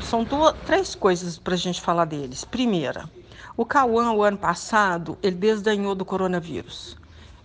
são 0.00 0.24
duas, 0.24 0.54
três 0.64 0.94
coisas 0.94 1.38
para 1.38 1.54
a 1.54 1.56
gente 1.56 1.80
falar 1.80 2.04
deles. 2.04 2.44
Primeira, 2.44 3.08
o 3.56 3.64
Cauã, 3.64 4.12
o 4.12 4.22
ano 4.22 4.38
passado, 4.38 5.18
ele 5.22 5.36
desdenhou 5.36 5.94
do 5.94 6.04
coronavírus. 6.04 6.96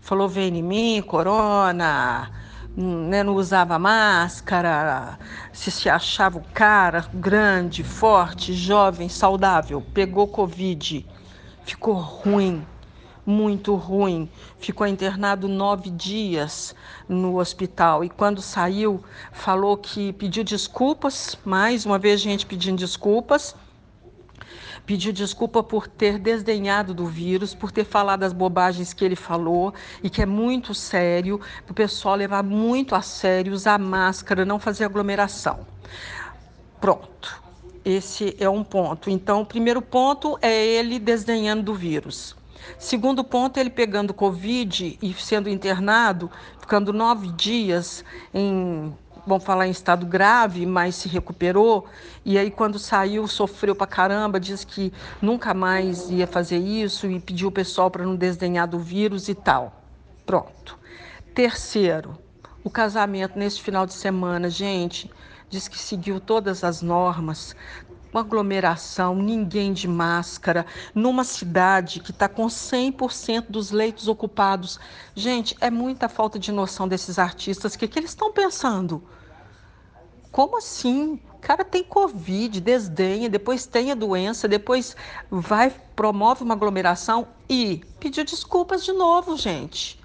Falou: 0.01 0.29
vem 0.29 0.57
em 0.57 0.63
mim, 0.63 1.01
corona, 1.01 2.31
né, 2.75 3.23
não 3.23 3.35
usava 3.35 3.79
máscara, 3.79 5.17
se, 5.53 5.71
se 5.71 5.89
achava 5.89 6.38
o 6.38 6.43
cara 6.53 7.05
grande, 7.13 7.83
forte, 7.83 8.53
jovem, 8.53 9.07
saudável, 9.07 9.81
pegou 9.93 10.27
Covid, 10.27 11.05
ficou 11.63 11.93
ruim, 11.93 12.65
muito 13.25 13.73
ruim, 13.75 14.29
ficou 14.59 14.85
internado 14.85 15.47
nove 15.47 15.89
dias 15.89 16.75
no 17.07 17.39
hospital 17.39 18.03
e 18.03 18.09
quando 18.09 18.41
saiu 18.41 19.03
falou 19.31 19.77
que 19.77 20.13
pediu 20.13 20.43
desculpas, 20.43 21.38
mais 21.45 21.85
uma 21.85 21.97
vez 21.97 22.21
gente 22.21 22.45
pedindo 22.45 22.77
desculpas, 22.77 23.55
pediu 24.86 25.12
desculpa 25.12 25.63
por 25.63 25.88
ter 25.88 26.19
desdenhado 26.19 26.93
do 26.93 27.08
vírus, 27.08 27.56
por 27.56 27.71
ter 27.71 27.84
falado 27.84 28.24
as 28.24 28.34
bobagens 28.34 28.93
que 28.93 29.04
ele 29.04 29.15
falou 29.15 29.74
e 30.04 30.10
que 30.10 30.21
é 30.21 30.26
muito 30.26 30.74
sério, 30.74 31.39
para 31.65 31.71
o 31.71 31.76
pessoal 31.76 32.15
levar 32.15 32.43
muito 32.43 32.95
a 32.95 33.02
sério, 33.02 33.54
usar 33.54 33.80
máscara, 33.80 34.45
não 34.45 34.60
fazer 34.60 34.86
aglomeração. 34.86 35.65
Pronto. 36.80 37.43
Esse 37.84 38.36
é 38.39 38.50
um 38.50 38.63
ponto. 38.63 39.12
Então, 39.12 39.41
o 39.41 39.45
primeiro 39.45 39.80
ponto 39.80 40.39
é 40.41 40.65
ele 40.65 40.98
desdenhando 40.98 41.62
do 41.62 41.76
vírus. 41.76 42.36
Segundo 42.80 43.24
ponto, 43.24 43.60
ele 43.60 43.69
pegando 43.69 44.12
Covid 44.12 44.98
e 45.00 45.13
sendo 45.13 45.48
internado, 45.48 46.32
ficando 46.60 46.91
nove 46.91 47.28
dias 47.34 48.04
em, 48.34 48.91
vamos 49.25 49.43
falar 49.43 49.67
em 49.67 49.71
estado 49.71 50.05
grave, 50.05 50.65
mas 50.65 50.95
se 50.95 51.07
recuperou. 51.07 51.85
E 52.23 52.38
aí, 52.38 52.51
quando 52.51 52.77
saiu, 52.77 53.27
sofreu 53.27 53.75
pra 53.75 53.88
caramba, 53.88 54.39
disse 54.39 54.65
que 54.65 54.93
nunca 55.21 55.53
mais 55.53 56.09
ia 56.09 56.27
fazer 56.27 56.57
isso 56.57 57.07
e 57.07 57.19
pediu 57.19 57.49
o 57.49 57.51
pessoal 57.51 57.89
para 57.89 58.05
não 58.05 58.15
desdenhar 58.15 58.67
do 58.67 58.79
vírus 58.79 59.29
e 59.29 59.35
tal. 59.35 59.81
Pronto. 60.25 60.77
Terceiro, 61.33 62.17
o 62.63 62.69
casamento 62.69 63.38
nesse 63.38 63.61
final 63.61 63.85
de 63.85 63.93
semana, 63.93 64.49
gente 64.49 65.11
diz 65.49 65.67
que 65.67 65.77
seguiu 65.77 66.19
todas 66.19 66.63
as 66.63 66.81
normas, 66.81 67.55
uma 68.15 68.21
aglomeração, 68.21 69.13
ninguém 69.15 69.73
de 69.73 69.89
máscara, 69.89 70.65
numa 70.93 71.25
cidade 71.25 71.99
que 71.99 72.12
está 72.12 72.30
com 72.30 72.45
100% 72.45 73.47
dos 73.49 73.71
leitos 73.71 74.08
ocupados. 74.08 74.80
Gente, 75.13 75.56
é 75.60 75.69
muita 75.69 76.08
falta 76.08 76.39
de 76.39 76.49
noção 76.49 76.88
desses 76.88 77.19
artistas. 77.19 77.73
O 77.73 77.80
que, 77.80 77.89
que 77.89 77.99
eles 77.99 78.12
estão 78.12 78.32
pensando? 78.32 79.04
Como 80.32 80.58
assim? 80.58 81.19
O 81.34 81.39
cara 81.39 81.65
tem 81.65 81.84
Covid, 81.84 82.62
desdenha, 82.62 83.30
depois 83.30 83.65
tem 83.65 83.91
a 83.91 83.95
doença, 83.95 84.47
depois 84.47 84.95
vai, 85.30 85.69
promove 85.93 86.43
uma 86.43 86.54
aglomeração 86.54 87.28
e 87.49 87.84
pediu 87.99 88.23
desculpas 88.23 88.84
de 88.86 88.93
novo, 88.93 89.38
gente. 89.38 90.01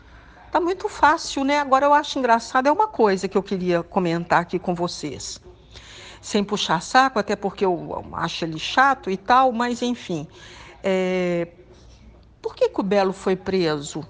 Tá 0.51 0.61
muito 0.61 0.89
fácil, 0.89 1.45
né? 1.45 1.61
Agora 1.61 1.87
eu 1.87 1.95
acho 1.95 2.19
engraçado, 2.19 2.67
é 2.67 2.73
uma 2.73 2.89
coisa 2.89 3.29
que 3.29 3.39
eu 3.39 3.43
queria 3.43 3.85
comentar 3.85 4.43
aqui 4.43 4.59
com 4.59 4.75
vocês. 4.75 5.41
Sem 6.21 6.45
puxar 6.45 6.83
saco, 6.83 7.19
até 7.19 7.35
porque 7.35 7.65
eu 7.65 8.05
acho 8.13 8.45
ele 8.45 8.59
chato 8.59 9.11
e 9.11 9.17
tal, 9.17 9.53
mas 9.53 9.83
enfim. 9.83 10.27
É... 10.83 11.49
Por 12.43 12.55
que, 12.55 12.69
que 12.69 12.81
o 12.81 12.83
Belo 12.83 13.13
foi 13.13 13.37
preso? 13.37 14.07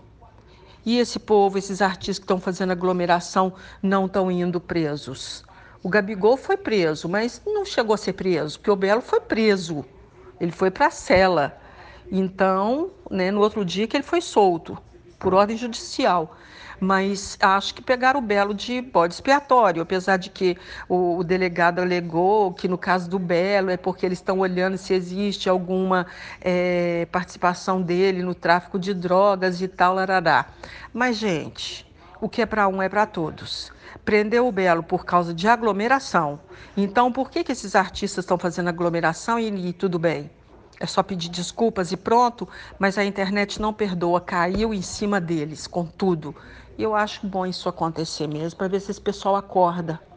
E 0.84 0.98
esse 0.98 1.18
povo, 1.18 1.58
esses 1.58 1.82
artistas 1.82 2.18
que 2.18 2.24
estão 2.24 2.40
fazendo 2.40 2.72
aglomeração, 2.72 3.52
não 3.82 4.06
estão 4.06 4.30
indo 4.30 4.60
presos? 4.60 5.44
O 5.82 5.88
Gabigol 5.88 6.36
foi 6.36 6.56
preso, 6.56 7.08
mas 7.08 7.40
não 7.46 7.64
chegou 7.64 7.94
a 7.94 7.98
ser 7.98 8.14
preso, 8.14 8.58
porque 8.58 8.70
o 8.70 8.76
Belo 8.76 9.00
foi 9.00 9.20
preso. 9.20 9.84
Ele 10.40 10.52
foi 10.52 10.70
para 10.70 10.86
a 10.86 10.90
cela. 10.90 11.58
Então, 12.10 12.90
né, 13.10 13.30
no 13.30 13.40
outro 13.40 13.64
dia 13.64 13.86
que 13.86 13.96
ele 13.96 14.04
foi 14.04 14.20
solto 14.20 14.76
por 15.20 15.34
ordem 15.34 15.56
judicial. 15.56 16.36
Mas 16.80 17.36
acho 17.40 17.74
que 17.74 17.82
pegaram 17.82 18.20
o 18.20 18.22
Belo 18.22 18.54
de 18.54 18.80
bode 18.80 19.12
expiatório, 19.12 19.82
apesar 19.82 20.16
de 20.16 20.30
que 20.30 20.56
o, 20.88 21.18
o 21.18 21.22
delegado 21.22 21.78
alegou 21.78 22.54
que 22.54 22.66
no 22.66 22.78
caso 22.78 23.08
do 23.08 23.18
Belo 23.18 23.70
é 23.70 23.76
porque 23.76 24.06
eles 24.06 24.18
estão 24.18 24.38
olhando 24.38 24.78
se 24.78 24.94
existe 24.94 25.48
alguma 25.48 26.06
é, 26.40 27.06
participação 27.12 27.82
dele 27.82 28.22
no 28.22 28.34
tráfico 28.34 28.78
de 28.78 28.94
drogas 28.94 29.60
e 29.60 29.68
tal, 29.68 29.94
larará. 29.94 30.46
Mas, 30.92 31.18
gente, 31.18 31.86
o 32.18 32.30
que 32.30 32.40
é 32.40 32.46
para 32.46 32.66
um 32.66 32.80
é 32.80 32.88
para 32.88 33.04
todos. 33.04 33.70
Prendeu 34.02 34.48
o 34.48 34.52
Belo 34.52 34.82
por 34.82 35.04
causa 35.04 35.34
de 35.34 35.46
aglomeração. 35.46 36.40
Então, 36.74 37.12
por 37.12 37.30
que, 37.30 37.44
que 37.44 37.52
esses 37.52 37.76
artistas 37.76 38.24
estão 38.24 38.38
fazendo 38.38 38.68
aglomeração 38.68 39.38
e, 39.38 39.68
e 39.68 39.72
tudo 39.74 39.98
bem? 39.98 40.30
É 40.80 40.86
só 40.86 41.02
pedir 41.02 41.28
desculpas 41.28 41.92
e 41.92 41.96
pronto, 41.96 42.48
mas 42.78 42.98
a 42.98 43.04
internet 43.04 43.60
não 43.60 43.72
perdoa, 43.74 44.20
caiu 44.20 44.74
em 44.74 44.82
cima 44.82 45.20
deles 45.20 45.66
com 45.66 45.86
tudo. 45.86 46.34
E 46.78 46.82
eu 46.82 46.94
acho 46.94 47.26
bom 47.28 47.46
isso 47.46 47.68
acontecer 47.68 48.26
mesmo, 48.26 48.56
para 48.58 48.68
ver 48.68 48.80
se 48.80 48.90
esse 48.90 49.00
pessoal 49.00 49.36
acorda. 49.36 50.09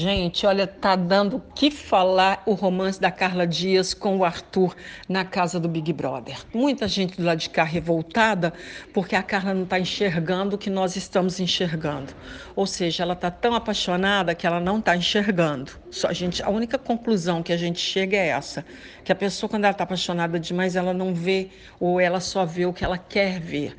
Gente, 0.00 0.46
olha, 0.46 0.66
tá 0.66 0.96
dando 0.96 1.42
que 1.54 1.70
falar 1.70 2.42
o 2.46 2.54
romance 2.54 2.98
da 2.98 3.10
Carla 3.10 3.46
Dias 3.46 3.92
com 3.92 4.16
o 4.16 4.24
Arthur 4.24 4.74
na 5.06 5.26
casa 5.26 5.60
do 5.60 5.68
Big 5.68 5.92
Brother. 5.92 6.38
Muita 6.54 6.88
gente 6.88 7.18
do 7.18 7.22
lado 7.22 7.36
de 7.36 7.50
cá 7.50 7.64
revoltada 7.64 8.50
porque 8.94 9.14
a 9.14 9.22
Carla 9.22 9.52
não 9.52 9.64
está 9.64 9.78
enxergando 9.78 10.56
o 10.56 10.58
que 10.58 10.70
nós 10.70 10.96
estamos 10.96 11.38
enxergando. 11.38 12.14
Ou 12.56 12.66
seja, 12.66 13.02
ela 13.02 13.12
está 13.12 13.30
tão 13.30 13.54
apaixonada 13.54 14.34
que 14.34 14.46
ela 14.46 14.58
não 14.58 14.78
está 14.78 14.96
enxergando. 14.96 15.72
Só 15.90 16.08
a, 16.08 16.14
gente, 16.14 16.42
a 16.42 16.48
única 16.48 16.78
conclusão 16.78 17.42
que 17.42 17.52
a 17.52 17.58
gente 17.58 17.78
chega 17.78 18.16
é 18.16 18.28
essa: 18.28 18.64
que 19.04 19.12
a 19.12 19.14
pessoa, 19.14 19.50
quando 19.50 19.64
ela 19.64 19.72
está 19.72 19.84
apaixonada 19.84 20.40
demais, 20.40 20.76
ela 20.76 20.94
não 20.94 21.12
vê 21.12 21.50
ou 21.78 22.00
ela 22.00 22.20
só 22.20 22.46
vê 22.46 22.64
o 22.64 22.72
que 22.72 22.86
ela 22.86 22.96
quer 22.96 23.38
ver 23.38 23.76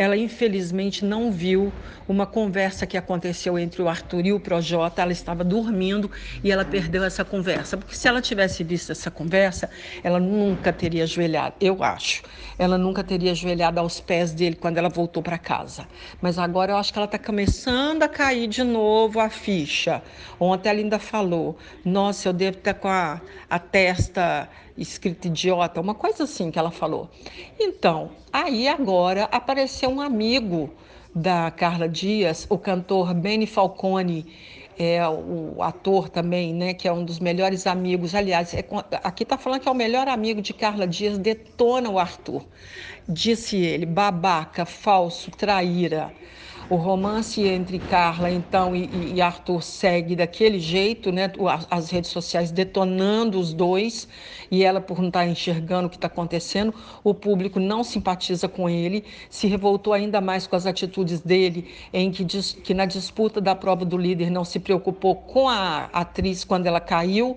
ela 0.00 0.16
infelizmente 0.16 1.04
não 1.04 1.30
viu 1.30 1.70
uma 2.08 2.26
conversa 2.26 2.86
que 2.86 2.96
aconteceu 2.96 3.58
entre 3.58 3.82
o 3.82 3.88
Arthur 3.88 4.24
e 4.24 4.32
o 4.32 4.40
Projota. 4.40 5.02
Ela 5.02 5.12
estava 5.12 5.44
dormindo 5.44 6.10
e 6.42 6.50
ela 6.50 6.64
perdeu 6.64 7.04
essa 7.04 7.22
conversa. 7.22 7.76
Porque 7.76 7.94
se 7.94 8.08
ela 8.08 8.22
tivesse 8.22 8.64
visto 8.64 8.92
essa 8.92 9.10
conversa, 9.10 9.68
ela 10.02 10.18
nunca 10.18 10.72
teria 10.72 11.02
ajoelhado, 11.02 11.54
eu 11.60 11.84
acho. 11.84 12.22
Ela 12.58 12.78
nunca 12.78 13.04
teria 13.04 13.32
ajoelhado 13.32 13.78
aos 13.78 14.00
pés 14.00 14.32
dele 14.32 14.56
quando 14.56 14.78
ela 14.78 14.88
voltou 14.88 15.22
para 15.22 15.36
casa. 15.36 15.86
Mas 16.18 16.38
agora 16.38 16.72
eu 16.72 16.78
acho 16.78 16.94
que 16.94 16.98
ela 16.98 17.04
está 17.04 17.18
começando 17.18 18.02
a 18.02 18.08
cair 18.08 18.46
de 18.46 18.64
novo 18.64 19.20
a 19.20 19.28
ficha. 19.28 20.02
Ontem 20.38 20.70
ela 20.70 20.78
ainda 20.78 20.98
falou: 20.98 21.58
Nossa, 21.84 22.26
eu 22.26 22.32
devo 22.32 22.56
estar 22.56 22.72
com 22.72 22.88
a, 22.88 23.20
a 23.50 23.58
testa 23.58 24.48
escrito 24.76 25.26
idiota, 25.26 25.80
uma 25.80 25.94
coisa 25.94 26.24
assim 26.24 26.50
que 26.50 26.58
ela 26.58 26.70
falou. 26.70 27.08
Então, 27.58 28.10
aí 28.32 28.68
agora 28.68 29.24
apareceu 29.24 29.90
um 29.90 30.00
amigo 30.00 30.70
da 31.14 31.50
Carla 31.50 31.88
Dias, 31.88 32.46
o 32.48 32.56
cantor 32.56 33.12
Benny 33.14 33.46
Falcone, 33.46 34.26
é 34.78 35.06
o 35.06 35.62
ator 35.62 36.08
também, 36.08 36.54
né, 36.54 36.72
que 36.72 36.88
é 36.88 36.92
um 36.92 37.04
dos 37.04 37.18
melhores 37.18 37.66
amigos. 37.66 38.14
Aliás, 38.14 38.54
é, 38.54 38.64
aqui 39.04 39.24
está 39.24 39.36
falando 39.36 39.60
que 39.60 39.68
é 39.68 39.70
o 39.70 39.74
melhor 39.74 40.08
amigo 40.08 40.40
de 40.40 40.54
Carla 40.54 40.86
Dias, 40.86 41.18
detona 41.18 41.90
o 41.90 41.98
Arthur. 41.98 42.42
Disse 43.06 43.58
ele, 43.58 43.84
babaca, 43.84 44.64
falso, 44.64 45.30
traíra. 45.32 46.10
O 46.70 46.76
romance 46.76 47.42
entre 47.42 47.80
Carla 47.80 48.30
então 48.30 48.76
e, 48.76 49.14
e 49.14 49.20
Arthur 49.20 49.60
segue 49.60 50.14
daquele 50.14 50.60
jeito, 50.60 51.10
né? 51.10 51.28
As 51.68 51.90
redes 51.90 52.12
sociais 52.12 52.52
detonando 52.52 53.40
os 53.40 53.52
dois 53.52 54.06
e 54.52 54.62
ela 54.62 54.80
por 54.80 55.00
não 55.00 55.08
estar 55.08 55.24
tá 55.24 55.26
enxergando 55.26 55.88
o 55.88 55.90
que 55.90 55.96
está 55.96 56.06
acontecendo, 56.06 56.72
o 57.02 57.12
público 57.12 57.58
não 57.58 57.82
simpatiza 57.82 58.46
com 58.46 58.70
ele, 58.70 59.04
se 59.28 59.48
revoltou 59.48 59.92
ainda 59.92 60.20
mais 60.20 60.46
com 60.46 60.54
as 60.54 60.64
atitudes 60.64 61.18
dele, 61.18 61.66
em 61.92 62.12
que, 62.12 62.24
que 62.24 62.72
na 62.72 62.86
disputa 62.86 63.40
da 63.40 63.56
prova 63.56 63.84
do 63.84 63.98
líder 63.98 64.30
não 64.30 64.44
se 64.44 64.60
preocupou 64.60 65.16
com 65.16 65.48
a 65.48 65.90
atriz 65.92 66.44
quando 66.44 66.66
ela 66.66 66.80
caiu, 66.80 67.36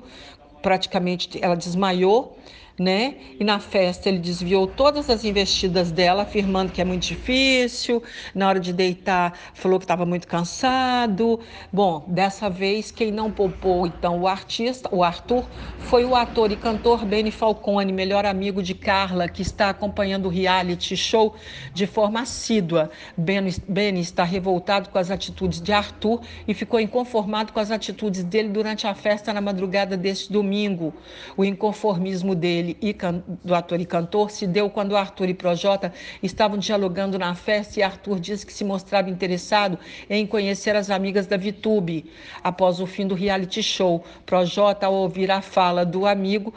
praticamente 0.62 1.40
ela 1.42 1.56
desmaiou 1.56 2.38
né? 2.78 3.16
E 3.40 3.44
na 3.44 3.60
festa 3.60 4.10
ele 4.10 4.18
desviou 4.18 4.66
todas 4.66 5.10
as 5.10 5.24
investidas 5.24 5.92
dela, 5.92 6.24
afirmando 6.24 6.72
que 6.72 6.82
é 6.82 6.86
muito 6.86 7.04
difícil. 7.04 8.02
Na 8.34 8.48
hora 8.48 8.60
de 8.60 8.74
deitar, 8.74 9.38
falou 9.54 9.80
que 9.80 9.86
estava 9.86 10.06
muito 10.06 10.28
cansado. 10.28 11.40
Bom, 11.72 12.06
dessa 12.08 12.50
vez 12.50 12.90
quem 12.90 13.12
não 13.12 13.32
poupou 13.32 13.86
então 13.86 14.20
o 14.22 14.28
artista, 14.28 14.90
o 14.92 15.04
Arthur, 15.04 15.46
foi 15.80 16.04
o 16.04 16.16
ator 16.16 16.52
e 16.52 16.56
cantor 16.56 17.06
Benny 17.06 17.32
Falcone, 17.32 17.92
melhor 17.92 18.26
amigo 18.26 18.64
de 18.64 18.74
Carla, 18.74 19.28
que 19.28 19.42
está 19.42 19.70
acompanhando 19.70 20.26
o 20.26 20.30
reality 20.30 20.98
show 20.98 21.36
de 21.74 21.86
forma 21.86 22.22
assídua. 22.22 22.90
Benny, 23.16 23.56
Benny 23.68 24.02
está 24.02 24.24
revoltado 24.24 24.90
com 24.90 24.98
as 24.98 25.12
atitudes 25.12 25.62
de 25.62 25.72
Arthur 25.72 26.22
e 26.48 26.54
ficou 26.54 26.80
inconformado 26.80 27.54
com 27.54 27.60
as 27.60 27.70
atitudes 27.70 28.24
dele 28.24 28.50
durante 28.50 28.88
a 28.88 28.96
festa 28.96 29.32
na 29.32 29.42
madrugada 29.42 29.96
deste 29.96 30.32
domingo. 30.32 30.94
O 31.38 31.46
inconformismo 31.46 32.34
dele 32.34 32.63
dele 32.64 32.78
e 32.82 32.96
do 33.44 33.54
ator 33.54 33.80
e 33.80 33.86
cantor 33.86 34.32
se 34.32 34.48
deu 34.48 34.70
quando 34.70 34.96
Arthur 34.96 35.30
e 35.30 35.34
Projota 35.34 35.94
estavam 36.22 36.58
dialogando 36.58 37.20
na 37.20 37.36
festa 37.36 37.80
e 37.80 37.84
Arthur 37.84 38.20
disse 38.20 38.46
que 38.46 38.54
se 38.54 38.64
mostrava 38.64 39.10
interessado 39.10 39.78
em 40.10 40.26
conhecer 40.26 40.76
as 40.76 40.90
amigas 40.90 41.28
da 41.28 41.36
Vitube. 41.36 42.10
Após 42.42 42.80
o 42.80 42.88
fim 42.88 43.06
do 43.06 43.14
reality 43.14 43.62
show, 43.62 44.04
Projota, 44.26 44.86
ao 44.86 44.94
ouvir 44.94 45.30
a 45.30 45.42
fala 45.42 45.86
do 45.86 46.06
amigo, 46.06 46.54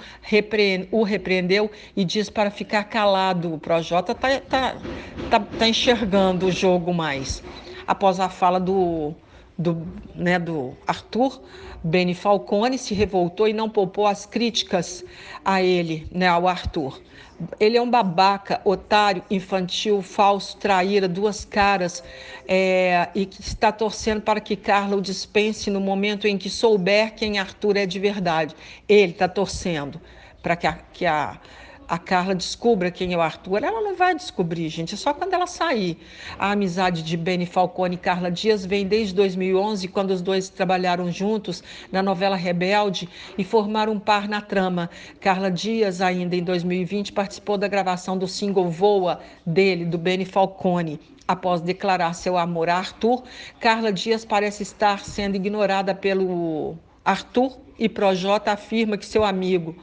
o 0.92 1.02
repreendeu 1.02 1.70
e 1.96 2.04
disse 2.04 2.30
para 2.30 2.50
ficar 2.50 2.84
calado. 2.84 3.54
O 3.54 3.58
Projota 3.58 4.12
está 4.12 4.40
tá, 4.40 4.76
tá, 5.30 5.40
tá 5.40 5.68
enxergando 5.68 6.46
o 6.46 6.52
jogo 6.52 6.94
mais. 6.94 7.42
Após 7.86 8.18
a 8.20 8.28
fala 8.28 8.58
do 8.58 9.14
do, 9.58 9.86
né, 10.14 10.38
do 10.38 10.76
Arthur, 10.86 11.40
Beni 11.82 12.14
Falcone 12.14 12.78
se 12.78 12.94
revoltou 12.94 13.48
e 13.48 13.52
não 13.52 13.68
poupou 13.70 14.06
as 14.06 14.26
críticas 14.26 15.04
a 15.44 15.62
ele, 15.62 16.06
né, 16.10 16.28
ao 16.28 16.46
Arthur. 16.46 17.00
Ele 17.60 17.76
é 17.76 17.82
um 17.82 17.90
babaca, 17.90 18.60
otário, 18.64 19.22
infantil, 19.30 20.00
falso, 20.00 20.56
traíra, 20.56 21.06
duas 21.06 21.44
caras, 21.44 22.02
é, 22.48 23.08
e 23.14 23.26
que 23.26 23.40
está 23.42 23.70
torcendo 23.70 24.22
para 24.22 24.40
que 24.40 24.56
Carla 24.56 24.96
o 24.96 25.02
dispense 25.02 25.70
no 25.70 25.80
momento 25.80 26.26
em 26.26 26.38
que 26.38 26.48
souber 26.48 27.14
quem 27.14 27.38
Arthur 27.38 27.76
é 27.76 27.84
de 27.84 27.98
verdade. 27.98 28.54
Ele 28.88 29.12
está 29.12 29.28
torcendo 29.28 30.00
para 30.42 30.56
que, 30.56 30.66
a, 30.66 30.72
que 30.92 31.04
a, 31.04 31.38
a 31.88 31.98
Carla 31.98 32.34
descubra 32.34 32.90
quem 32.90 33.12
é 33.12 33.16
o 33.16 33.20
Arthur. 33.20 33.62
Ela 33.62 33.80
não 33.80 33.94
vai 33.94 34.14
descobrir, 34.14 34.68
gente, 34.68 34.94
é 34.94 34.96
só 34.96 35.14
quando 35.14 35.34
ela 35.34 35.46
sair. 35.46 35.98
A 36.38 36.52
amizade 36.52 37.02
de 37.02 37.16
Benny 37.16 37.46
Falcone 37.46 37.94
e 37.94 37.98
Carla 37.98 38.30
Dias 38.30 38.66
vem 38.66 38.86
desde 38.86 39.14
2011, 39.14 39.88
quando 39.88 40.10
os 40.10 40.20
dois 40.20 40.48
trabalharam 40.48 41.10
juntos 41.10 41.62
na 41.92 42.02
novela 42.02 42.36
Rebelde 42.36 43.08
e 43.38 43.44
formaram 43.44 43.92
um 43.92 44.00
par 44.00 44.28
na 44.28 44.40
trama. 44.40 44.90
Carla 45.20 45.50
Dias, 45.50 46.00
ainda 46.00 46.34
em 46.34 46.42
2020, 46.42 47.12
participou 47.12 47.56
da 47.56 47.68
gravação 47.68 48.18
do 48.18 48.26
single 48.26 48.68
Voa 48.68 49.20
dele, 49.46 49.84
do 49.84 49.98
Benny 49.98 50.24
Falcone. 50.24 50.98
Após 51.28 51.60
declarar 51.60 52.14
seu 52.14 52.36
amor 52.36 52.68
a 52.68 52.76
Arthur, 52.76 53.22
Carla 53.58 53.92
Dias 53.92 54.24
parece 54.24 54.62
estar 54.62 55.00
sendo 55.00 55.34
ignorada 55.34 55.94
pelo 55.94 56.76
Arthur 57.04 57.58
e 57.78 57.88
Projota 57.88 58.52
afirma 58.52 58.96
que 58.96 59.04
seu 59.04 59.24
amigo, 59.24 59.76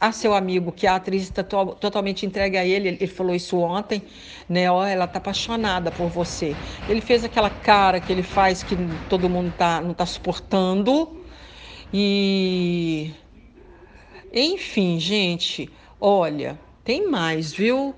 a 0.00 0.12
seu 0.12 0.34
amigo, 0.34 0.72
que 0.72 0.86
a 0.86 0.96
atriz 0.96 1.24
está 1.24 1.44
to 1.44 1.74
totalmente 1.74 2.24
entregue 2.24 2.56
a 2.56 2.64
ele, 2.64 2.88
ele 2.88 3.06
falou 3.06 3.34
isso 3.34 3.58
ontem, 3.58 4.02
né? 4.48 4.70
Ó, 4.70 4.84
ela 4.84 5.06
tá 5.06 5.18
apaixonada 5.18 5.90
por 5.90 6.08
você. 6.08 6.56
Ele 6.88 7.00
fez 7.00 7.22
aquela 7.22 7.50
cara 7.50 8.00
que 8.00 8.10
ele 8.10 8.22
faz 8.22 8.62
que 8.62 8.76
todo 9.08 9.28
mundo 9.28 9.52
tá, 9.56 9.80
não 9.80 9.92
está 9.92 10.06
suportando. 10.06 11.20
E 11.92 13.12
enfim, 14.32 14.98
gente, 14.98 15.70
olha, 16.00 16.58
tem 16.84 17.08
mais, 17.08 17.52
viu? 17.52 17.94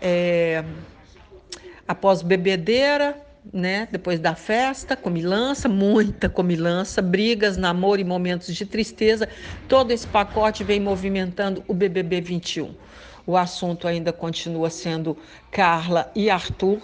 É 0.00 0.64
após 1.86 2.22
bebedeira, 2.22 3.21
né? 3.52 3.88
Depois 3.90 4.20
da 4.20 4.34
festa, 4.34 4.96
comilança, 4.96 5.68
muita 5.68 6.28
comilança, 6.28 7.00
brigas, 7.00 7.56
namoro 7.56 8.00
e 8.00 8.04
momentos 8.04 8.54
de 8.54 8.66
tristeza. 8.66 9.28
Todo 9.68 9.90
esse 9.90 10.06
pacote 10.06 10.62
vem 10.62 10.80
movimentando 10.80 11.64
o 11.66 11.74
BBB 11.74 12.20
21. 12.20 12.74
O 13.26 13.36
assunto 13.36 13.86
ainda 13.88 14.12
continua 14.12 14.68
sendo 14.68 15.16
Carla 15.50 16.10
e 16.14 16.28
Arthur. 16.28 16.80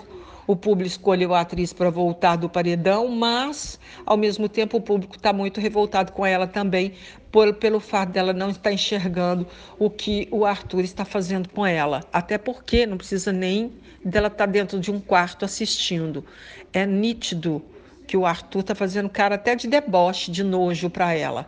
O 0.46 0.56
público 0.56 0.88
escolheu 0.88 1.34
a 1.34 1.42
atriz 1.42 1.74
para 1.74 1.90
voltar 1.90 2.36
do 2.36 2.48
paredão, 2.48 3.09
mas, 3.09 3.78
ao 4.06 4.16
mesmo 4.16 4.48
tempo, 4.48 4.78
o 4.78 4.80
público 4.80 5.16
está 5.16 5.30
muito 5.30 5.61
revoltado 5.61 6.11
com 6.12 6.24
ela 6.24 6.46
também, 6.46 6.94
por, 7.31 7.53
pelo 7.55 7.81
fato 7.81 8.11
dela 8.11 8.33
não 8.33 8.51
estar 8.51 8.72
enxergando 8.72 9.47
o 9.79 9.91
que 9.91 10.29
o 10.31 10.45
Arthur 10.45 10.85
está 10.85 11.05
fazendo 11.05 11.49
com 11.49 11.66
ela. 11.66 12.05
Até 12.12 12.39
porque 12.39 12.87
não 12.87 12.97
precisa 12.97 13.33
nem 13.33 13.72
dela 14.05 14.29
estar 14.29 14.47
dentro 14.47 14.79
de 14.81 14.91
um 14.91 15.01
quarto 15.01 15.45
assistindo. 15.45 16.24
É 16.72 16.87
nítido 16.87 17.62
que 18.07 18.16
o 18.16 18.24
Arthur 18.24 18.61
está 18.61 18.74
fazendo 18.74 19.09
cara 19.09 19.35
até 19.35 19.55
de 19.55 19.68
deboche, 19.68 20.31
de 20.31 20.43
nojo 20.43 20.89
para 20.89 21.12
ela. 21.12 21.47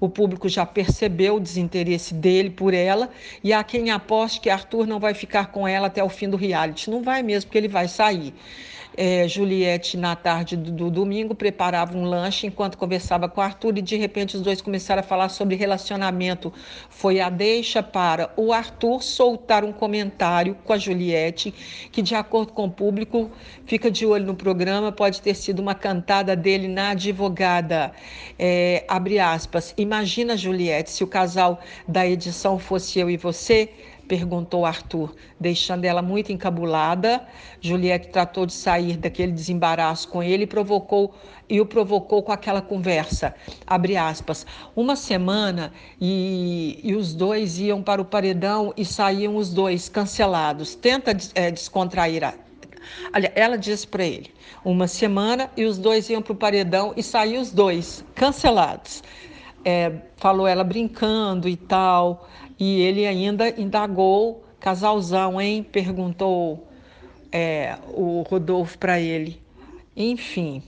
O 0.00 0.08
público 0.08 0.48
já 0.48 0.64
percebeu 0.64 1.36
o 1.36 1.40
desinteresse 1.40 2.14
dele 2.14 2.48
por 2.48 2.72
ela 2.72 3.10
e 3.44 3.52
há 3.52 3.62
quem 3.62 3.90
aposte 3.90 4.40
que 4.40 4.48
Arthur 4.48 4.86
não 4.86 4.98
vai 4.98 5.12
ficar 5.12 5.48
com 5.52 5.68
ela 5.68 5.88
até 5.88 6.02
o 6.02 6.08
fim 6.08 6.28
do 6.28 6.38
reality. 6.38 6.90
Não 6.90 7.02
vai 7.02 7.22
mesmo, 7.22 7.48
porque 7.48 7.58
ele 7.58 7.68
vai 7.68 7.86
sair. 7.86 8.34
É, 8.96 9.28
Juliette, 9.28 9.96
na 9.96 10.16
tarde 10.16 10.56
do, 10.56 10.72
do, 10.72 10.90
domingo, 10.90 11.34
preparava 11.34 11.96
um 11.96 12.04
lanche 12.04 12.46
enquanto 12.46 12.76
conversava 12.76 13.28
com 13.28 13.40
Arthur 13.40 13.78
e 13.78 13.82
de 13.82 13.96
repente 13.96 14.36
os 14.36 14.42
dois 14.42 14.60
começaram 14.60 15.00
a 15.00 15.02
falar 15.02 15.28
sobre 15.28 15.54
relacionamento. 15.54 16.52
Foi 16.88 17.20
a 17.20 17.30
deixa 17.30 17.82
para 17.82 18.32
o 18.36 18.52
Arthur 18.52 19.02
soltar 19.02 19.64
um 19.64 19.72
comentário 19.72 20.56
com 20.64 20.72
a 20.72 20.78
Juliette, 20.78 21.54
que, 21.92 22.02
de 22.02 22.14
acordo 22.14 22.52
com 22.52 22.64
o 22.64 22.70
público, 22.70 23.30
fica 23.64 23.90
de 23.90 24.04
olho 24.04 24.26
no 24.26 24.34
programa, 24.34 24.90
pode 24.90 25.22
ter 25.22 25.34
sido 25.34 25.60
uma 25.60 25.74
cantada 25.74 26.34
dele 26.34 26.66
na 26.66 26.90
advogada. 26.90 27.92
É, 28.38 28.84
abre 28.88 29.18
aspas. 29.18 29.72
Imagina, 29.76 30.36
Juliette, 30.36 30.90
se 30.90 31.04
o 31.04 31.06
casal 31.06 31.60
da 31.86 32.06
edição 32.06 32.58
fosse 32.58 32.98
eu 32.98 33.08
e 33.08 33.16
você 33.16 33.70
perguntou 34.10 34.66
Arthur, 34.66 35.14
deixando 35.38 35.84
ela 35.84 36.02
muito 36.02 36.32
encabulada. 36.32 37.24
Juliette 37.60 38.08
tratou 38.08 38.44
de 38.44 38.52
sair 38.52 38.96
daquele 38.96 39.30
desembaraço 39.30 40.08
com 40.08 40.20
ele 40.20 40.42
e 40.42 40.46
provocou 40.48 41.14
e 41.48 41.60
o 41.60 41.66
provocou 41.66 42.20
com 42.20 42.32
aquela 42.32 42.60
conversa. 42.60 43.32
Abre 43.64 43.96
aspas. 43.96 44.44
Uma 44.74 44.96
semana 44.96 45.72
e, 46.00 46.80
e 46.82 46.92
os 46.96 47.14
dois 47.14 47.60
iam 47.60 47.80
para 47.84 48.02
o 48.02 48.04
paredão 48.04 48.74
e 48.76 48.84
saíam 48.84 49.36
os 49.36 49.54
dois 49.54 49.88
cancelados. 49.88 50.74
Tenta 50.74 51.16
é, 51.36 51.52
descontrair 51.52 52.24
a, 52.24 52.34
ela 53.36 53.56
disse 53.56 53.86
para 53.86 54.04
ele: 54.04 54.32
uma 54.64 54.88
semana 54.88 55.48
e 55.56 55.64
os 55.64 55.78
dois 55.78 56.10
iam 56.10 56.20
para 56.20 56.32
o 56.32 56.36
paredão 56.36 56.92
e 56.96 57.02
saíam 57.02 57.40
os 57.40 57.52
dois 57.52 58.04
cancelados. 58.16 59.04
É, 59.64 59.92
falou 60.16 60.48
ela 60.48 60.64
brincando 60.64 61.48
e 61.48 61.56
tal. 61.56 62.26
E 62.60 62.82
ele 62.82 63.06
ainda 63.06 63.48
indagou, 63.58 64.44
casalzão, 64.60 65.40
hein? 65.40 65.62
Perguntou 65.62 66.68
é, 67.32 67.78
o 67.88 68.20
Rodolfo 68.28 68.76
para 68.76 69.00
ele. 69.00 69.40
Enfim. 69.96 70.62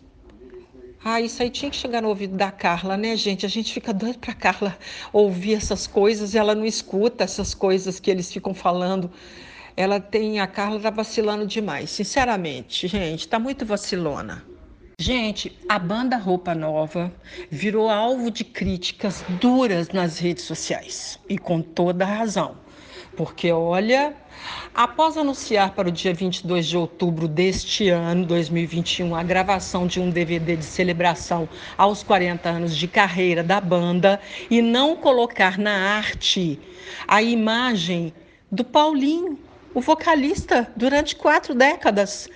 Ah, 1.05 1.21
isso 1.21 1.43
aí 1.43 1.51
tinha 1.51 1.71
que 1.71 1.77
chegar 1.77 2.01
no 2.01 2.09
ouvido 2.09 2.35
da 2.35 2.51
Carla, 2.51 2.97
né, 2.97 3.15
gente? 3.15 3.45
A 3.45 3.49
gente 3.49 3.75
fica 3.75 3.93
doido 3.93 4.19
para 4.19 4.33
Carla 4.33 4.79
ouvir 5.13 5.55
essas 5.55 5.87
coisas 5.87 6.33
e 6.33 6.39
ela 6.39 6.55
não 6.55 6.65
escuta 6.65 7.25
essas 7.25 7.53
coisas 7.53 8.01
que 8.01 8.11
eles 8.11 8.33
ficam 8.33 8.55
falando. 8.55 9.11
Ela 9.77 10.01
tem, 10.01 10.41
a 10.41 10.47
Carla 10.47 10.81
tá 10.81 10.91
vacilando 10.91 11.47
demais, 11.47 11.91
sinceramente, 11.91 12.89
gente, 12.89 13.29
tá 13.29 13.39
muito 13.39 13.67
vacilona. 13.67 14.45
Gente, 15.03 15.59
a 15.69 15.81
banda 15.81 16.17
Roupa 16.17 16.55
Nova 16.55 17.13
virou 17.51 17.91
alvo 17.91 18.31
de 18.31 18.45
críticas 18.45 19.25
duras 19.41 19.89
nas 19.89 20.21
redes 20.21 20.45
sociais 20.45 21.19
e 21.29 21.37
com 21.37 21.61
toda 21.61 22.05
razão. 22.05 22.57
Porque, 23.17 23.51
olha, 23.51 24.15
após 24.73 25.17
anunciar 25.17 25.75
para 25.75 25.89
o 25.89 25.91
dia 25.91 26.15
22 26.15 26.69
de 26.69 26.77
outubro 26.77 27.27
deste 27.27 27.89
ano, 27.89 28.25
2021, 28.25 29.13
a 29.17 29.25
gravação 29.25 29.89
de 29.89 29.99
um 29.99 30.09
DVD 30.09 30.55
de 30.55 30.65
celebração 30.65 31.49
aos 31.77 32.05
40 32.05 32.49
anos 32.49 32.77
de 32.77 32.87
carreira 32.87 33.43
da 33.43 33.61
banda 33.61 34.21
e 34.49 34.63
não 34.63 34.95
colocar 34.95 35.59
na 35.59 35.97
arte 35.97 36.61
a 37.09 37.21
imagem 37.21 38.15
do 38.53 38.63
Paulinho, 38.63 39.37
o 39.75 39.81
vocalista, 39.81 40.71
durante 40.77 41.17
quatro 41.17 41.57
décadas 41.57 42.29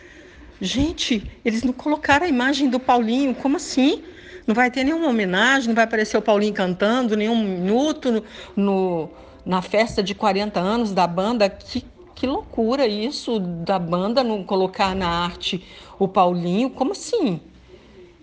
Gente, 0.61 1.31
eles 1.45 1.63
não 1.63 1.73
colocaram 1.73 2.25
a 2.25 2.29
imagem 2.29 2.69
do 2.69 2.81
Paulinho, 2.81 3.35
como 3.35 3.57
assim? 3.57 4.03
Não 4.47 4.55
vai 4.55 4.71
ter 4.71 4.85
nenhuma 4.85 5.09
homenagem, 5.09 5.69
não 5.69 5.75
vai 5.75 5.85
aparecer 5.85 6.17
o 6.17 6.23
Paulinho 6.23 6.55
cantando, 6.55 7.17
nenhum 7.17 7.37
minuto 7.37 8.11
no, 8.13 8.23
no 8.57 9.11
na 9.45 9.63
festa 9.63 10.03
de 10.03 10.15
40 10.15 10.59
anos 10.59 10.93
da 10.93 11.07
banda. 11.07 11.49
Que, 11.49 11.85
que 12.15 12.27
loucura 12.27 12.87
isso 12.87 13.39
da 13.39 13.79
banda 13.79 14.25
não 14.25 14.43
colocar 14.43 14.95
na 14.95 15.09
arte 15.09 15.65
o 15.99 16.09
Paulinho, 16.09 16.71
como 16.71 16.93
assim? 16.93 17.41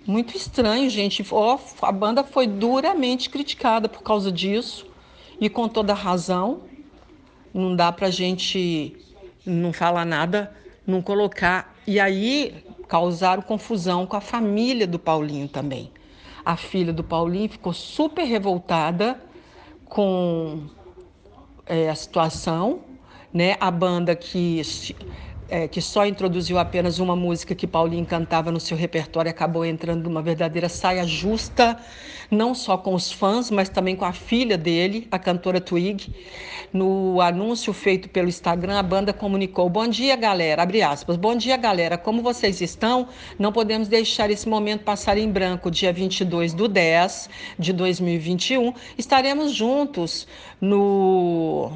Muito 0.05 0.36
estranho, 0.36 0.89
gente. 0.89 1.25
Oh, 1.31 1.57
a 1.81 1.91
banda 1.91 2.23
foi 2.23 2.47
duramente 2.47 3.29
criticada 3.29 3.88
por 3.88 4.01
causa 4.01 4.31
disso 4.31 4.86
e 5.39 5.49
com 5.49 5.67
toda 5.67 5.93
razão. 5.93 6.61
Não 7.53 7.75
dá 7.75 7.91
para 7.91 8.09
gente 8.09 8.97
não 9.45 9.71
falar 9.71 10.05
nada, 10.05 10.53
não 10.86 11.01
colocar 11.01 11.75
e 11.86 11.99
aí 11.99 12.63
causaram 12.88 13.41
confusão 13.41 14.05
com 14.05 14.15
a 14.15 14.21
família 14.21 14.86
do 14.86 14.99
Paulinho 14.99 15.47
também. 15.47 15.91
A 16.45 16.57
filha 16.57 16.91
do 16.91 17.03
Paulinho 17.03 17.49
ficou 17.49 17.73
super 17.73 18.23
revoltada 18.23 19.19
com 19.86 20.65
é, 21.65 21.89
a 21.89 21.95
situação, 21.95 22.81
né? 23.34 23.55
A 23.59 23.71
banda 23.71 24.15
que 24.15 24.61
é, 25.49 25.67
que 25.67 25.81
só 25.81 26.05
introduziu 26.05 26.57
apenas 26.57 26.99
uma 26.99 27.15
música 27.15 27.53
que 27.53 27.67
Paulinho 27.67 28.05
cantava 28.05 28.51
no 28.51 28.59
seu 28.59 28.77
repertório, 28.77 29.29
acabou 29.29 29.65
entrando 29.65 30.03
numa 30.03 30.21
verdadeira 30.21 30.69
saia 30.69 31.05
justa, 31.05 31.77
não 32.29 32.55
só 32.55 32.77
com 32.77 32.93
os 32.93 33.11
fãs, 33.11 33.51
mas 33.51 33.69
também 33.69 33.95
com 33.95 34.05
a 34.05 34.13
filha 34.13 34.57
dele, 34.57 35.07
a 35.11 35.19
cantora 35.19 35.61
Twig. 35.61 36.13
No 36.71 37.21
anúncio 37.21 37.71
feito 37.71 38.09
pelo 38.09 38.27
Instagram, 38.27 38.79
a 38.79 38.83
banda 38.83 39.13
comunicou: 39.13 39.69
Bom 39.69 39.87
dia, 39.87 40.15
galera. 40.15 40.63
Abre 40.63 40.81
aspas. 40.81 41.17
Bom 41.17 41.35
dia, 41.35 41.55
galera. 41.55 41.97
Como 41.97 42.23
vocês 42.23 42.61
estão? 42.61 43.07
Não 43.37 43.51
podemos 43.51 43.87
deixar 43.87 44.31
esse 44.31 44.49
momento 44.49 44.83
passar 44.83 45.17
em 45.17 45.29
branco. 45.29 45.69
Dia 45.69 45.93
22 45.93 46.53
do 46.53 46.67
10 46.67 47.29
de 47.59 47.73
2021, 47.73 48.73
estaremos 48.97 49.53
juntos 49.53 50.27
no 50.59 51.71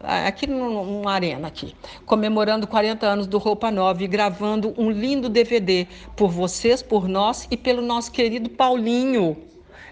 aqui 0.00 0.46
numa 0.46 1.12
arena 1.12 1.48
aqui, 1.48 1.74
comemorando 2.06 2.66
40 2.66 3.06
anos 3.06 3.26
do 3.26 3.38
Roupa 3.38 3.70
Nova 3.70 4.02
e 4.02 4.06
gravando 4.06 4.74
um 4.78 4.90
lindo 4.90 5.28
DVD 5.28 5.86
por 6.16 6.30
vocês, 6.30 6.82
por 6.82 7.08
nós 7.08 7.46
e 7.50 7.56
pelo 7.56 7.82
nosso 7.82 8.12
querido 8.12 8.48
Paulinho. 8.50 9.36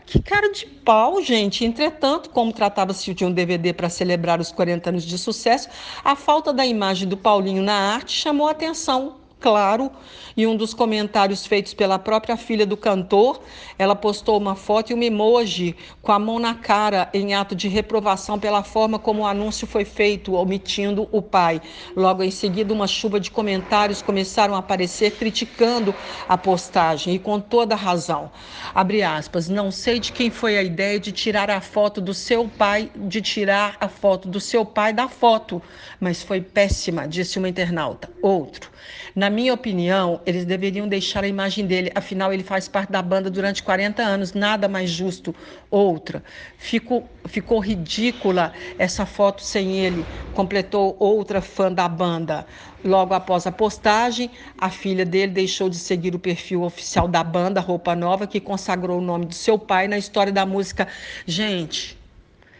Que 0.06 0.22
cara 0.22 0.52
de 0.52 0.66
pau, 0.66 1.20
gente. 1.20 1.64
Entretanto, 1.64 2.30
como 2.30 2.52
tratava-se 2.52 3.12
de 3.12 3.24
um 3.24 3.32
DVD 3.32 3.72
para 3.72 3.88
celebrar 3.88 4.40
os 4.40 4.52
40 4.52 4.90
anos 4.90 5.04
de 5.04 5.18
sucesso, 5.18 5.68
a 6.04 6.14
falta 6.14 6.52
da 6.52 6.64
imagem 6.64 7.08
do 7.08 7.16
Paulinho 7.16 7.62
na 7.62 7.74
arte 7.74 8.12
chamou 8.12 8.46
a 8.46 8.52
atenção 8.52 9.25
claro, 9.40 9.90
e 10.36 10.46
um 10.46 10.56
dos 10.56 10.74
comentários 10.74 11.46
feitos 11.46 11.72
pela 11.72 11.98
própria 11.98 12.36
filha 12.36 12.66
do 12.66 12.76
cantor, 12.76 13.40
ela 13.78 13.94
postou 13.94 14.36
uma 14.38 14.54
foto 14.54 14.90
e 14.90 14.94
um 14.94 15.02
emoji 15.02 15.76
com 16.02 16.12
a 16.12 16.18
mão 16.18 16.38
na 16.38 16.54
cara 16.54 17.08
em 17.14 17.34
ato 17.34 17.54
de 17.54 17.68
reprovação 17.68 18.38
pela 18.38 18.62
forma 18.62 18.98
como 18.98 19.22
o 19.22 19.26
anúncio 19.26 19.66
foi 19.66 19.84
feito, 19.84 20.34
omitindo 20.34 21.08
o 21.12 21.22
pai. 21.22 21.60
Logo 21.96 22.22
em 22.22 22.30
seguida, 22.30 22.72
uma 22.74 22.86
chuva 22.86 23.18
de 23.18 23.30
comentários 23.30 24.02
começaram 24.02 24.54
a 24.54 24.58
aparecer 24.58 25.12
criticando 25.12 25.94
a 26.28 26.36
postagem 26.36 27.14
e 27.14 27.18
com 27.18 27.40
toda 27.40 27.74
razão. 27.74 28.30
Abre 28.74 29.02
aspas, 29.02 29.48
não 29.48 29.70
sei 29.70 29.98
de 29.98 30.12
quem 30.12 30.30
foi 30.30 30.58
a 30.58 30.62
ideia 30.62 30.98
de 31.00 31.12
tirar 31.12 31.50
a 31.50 31.60
foto 31.60 32.00
do 32.00 32.12
seu 32.12 32.48
pai, 32.48 32.90
de 32.94 33.22
tirar 33.22 33.76
a 33.80 33.88
foto 33.88 34.28
do 34.28 34.40
seu 34.40 34.64
pai 34.64 34.92
da 34.92 35.08
foto, 35.08 35.62
mas 36.00 36.22
foi 36.22 36.40
péssima, 36.40 37.06
disse 37.06 37.38
uma 37.38 37.48
internauta. 37.48 38.10
Outro. 38.22 38.70
Na 39.14 39.25
minha 39.30 39.52
opinião, 39.54 40.20
eles 40.26 40.44
deveriam 40.44 40.88
deixar 40.88 41.24
a 41.24 41.28
imagem 41.28 41.66
dele, 41.66 41.90
afinal, 41.94 42.32
ele 42.32 42.42
faz 42.42 42.68
parte 42.68 42.90
da 42.90 43.00
banda 43.02 43.30
durante 43.30 43.62
40 43.62 44.02
anos, 44.02 44.32
nada 44.32 44.68
mais 44.68 44.90
justo. 44.90 45.34
Outra, 45.70 46.22
ficou, 46.56 47.10
ficou 47.26 47.58
ridícula 47.58 48.52
essa 48.78 49.06
foto 49.06 49.42
sem 49.42 49.78
ele, 49.78 50.08
completou 50.32 50.96
outra 50.98 51.40
fã 51.40 51.72
da 51.72 51.88
banda. 51.88 52.46
Logo 52.84 53.14
após 53.14 53.46
a 53.46 53.52
postagem, 53.52 54.30
a 54.56 54.70
filha 54.70 55.04
dele 55.04 55.32
deixou 55.32 55.68
de 55.68 55.76
seguir 55.76 56.14
o 56.14 56.18
perfil 56.18 56.62
oficial 56.62 57.08
da 57.08 57.24
banda 57.24 57.60
Roupa 57.60 57.94
Nova, 57.94 58.26
que 58.26 58.40
consagrou 58.40 58.98
o 58.98 59.02
nome 59.02 59.26
do 59.26 59.34
seu 59.34 59.58
pai 59.58 59.88
na 59.88 59.98
história 59.98 60.32
da 60.32 60.46
música. 60.46 60.86
Gente, 61.26 61.98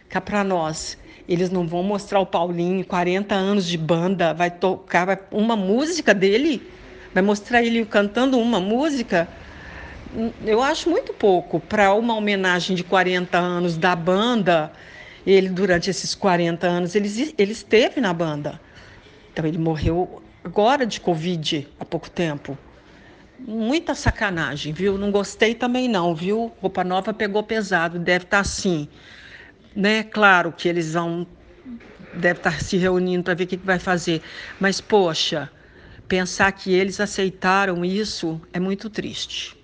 cá 0.09 0.19
para 0.19 0.43
nós. 0.43 0.97
Eles 1.27 1.49
não 1.49 1.67
vão 1.67 1.83
mostrar 1.83 2.21
o 2.21 2.25
Paulinho, 2.25 2.85
40 2.85 3.35
anos 3.35 3.67
de 3.67 3.77
banda, 3.77 4.33
vai 4.33 4.49
tocar 4.49 5.27
uma 5.29 5.57
música 5.57 6.13
dele? 6.13 6.71
Vai 7.13 7.21
mostrar 7.21 7.61
ele 7.61 7.85
cantando 7.85 8.39
uma 8.39 8.61
música? 8.61 9.27
Eu 10.45 10.63
acho 10.63 10.89
muito 10.89 11.13
pouco 11.13 11.59
para 11.59 11.93
uma 11.93 12.15
homenagem 12.15 12.77
de 12.77 12.83
40 12.83 13.37
anos 13.37 13.75
da 13.75 13.93
banda. 13.93 14.71
Ele, 15.25 15.49
durante 15.49 15.89
esses 15.89 16.15
40 16.15 16.65
anos, 16.65 16.95
ele, 16.95 17.33
ele 17.37 17.51
esteve 17.51 17.99
na 17.99 18.13
banda. 18.13 18.61
Então, 19.33 19.45
ele 19.45 19.57
morreu 19.57 20.21
agora 20.45 20.85
de 20.85 21.01
Covid, 21.01 21.67
há 21.77 21.83
pouco 21.83 22.09
tempo. 22.09 22.57
Muita 23.37 23.93
sacanagem, 23.93 24.71
viu? 24.71 24.97
Não 24.97 25.11
gostei 25.11 25.53
também 25.53 25.89
não, 25.89 26.15
viu? 26.15 26.53
Roupa 26.61 26.85
Nova 26.85 27.13
pegou 27.13 27.43
pesado, 27.43 27.99
deve 27.99 28.23
estar 28.23 28.37
tá 28.37 28.41
assim 28.41 28.87
né? 29.77 30.03
Claro 30.03 30.53
que 30.53 30.67
eles 30.67 30.93
vão 30.93 31.27
deve 32.13 32.39
estar 32.39 32.61
se 32.61 32.77
reunindo 32.77 33.23
para 33.25 33.35
ver 33.35 33.45
o 33.45 33.47
que, 33.47 33.57
que 33.57 33.65
vai 33.65 33.79
fazer, 33.79 34.23
mas 34.59 34.81
poxa, 34.81 35.51
pensar 36.07 36.51
que 36.53 36.73
eles 36.73 36.99
aceitaram 37.01 37.85
isso 37.85 38.41
é 38.53 38.59
muito 38.59 38.89
triste. 38.89 39.56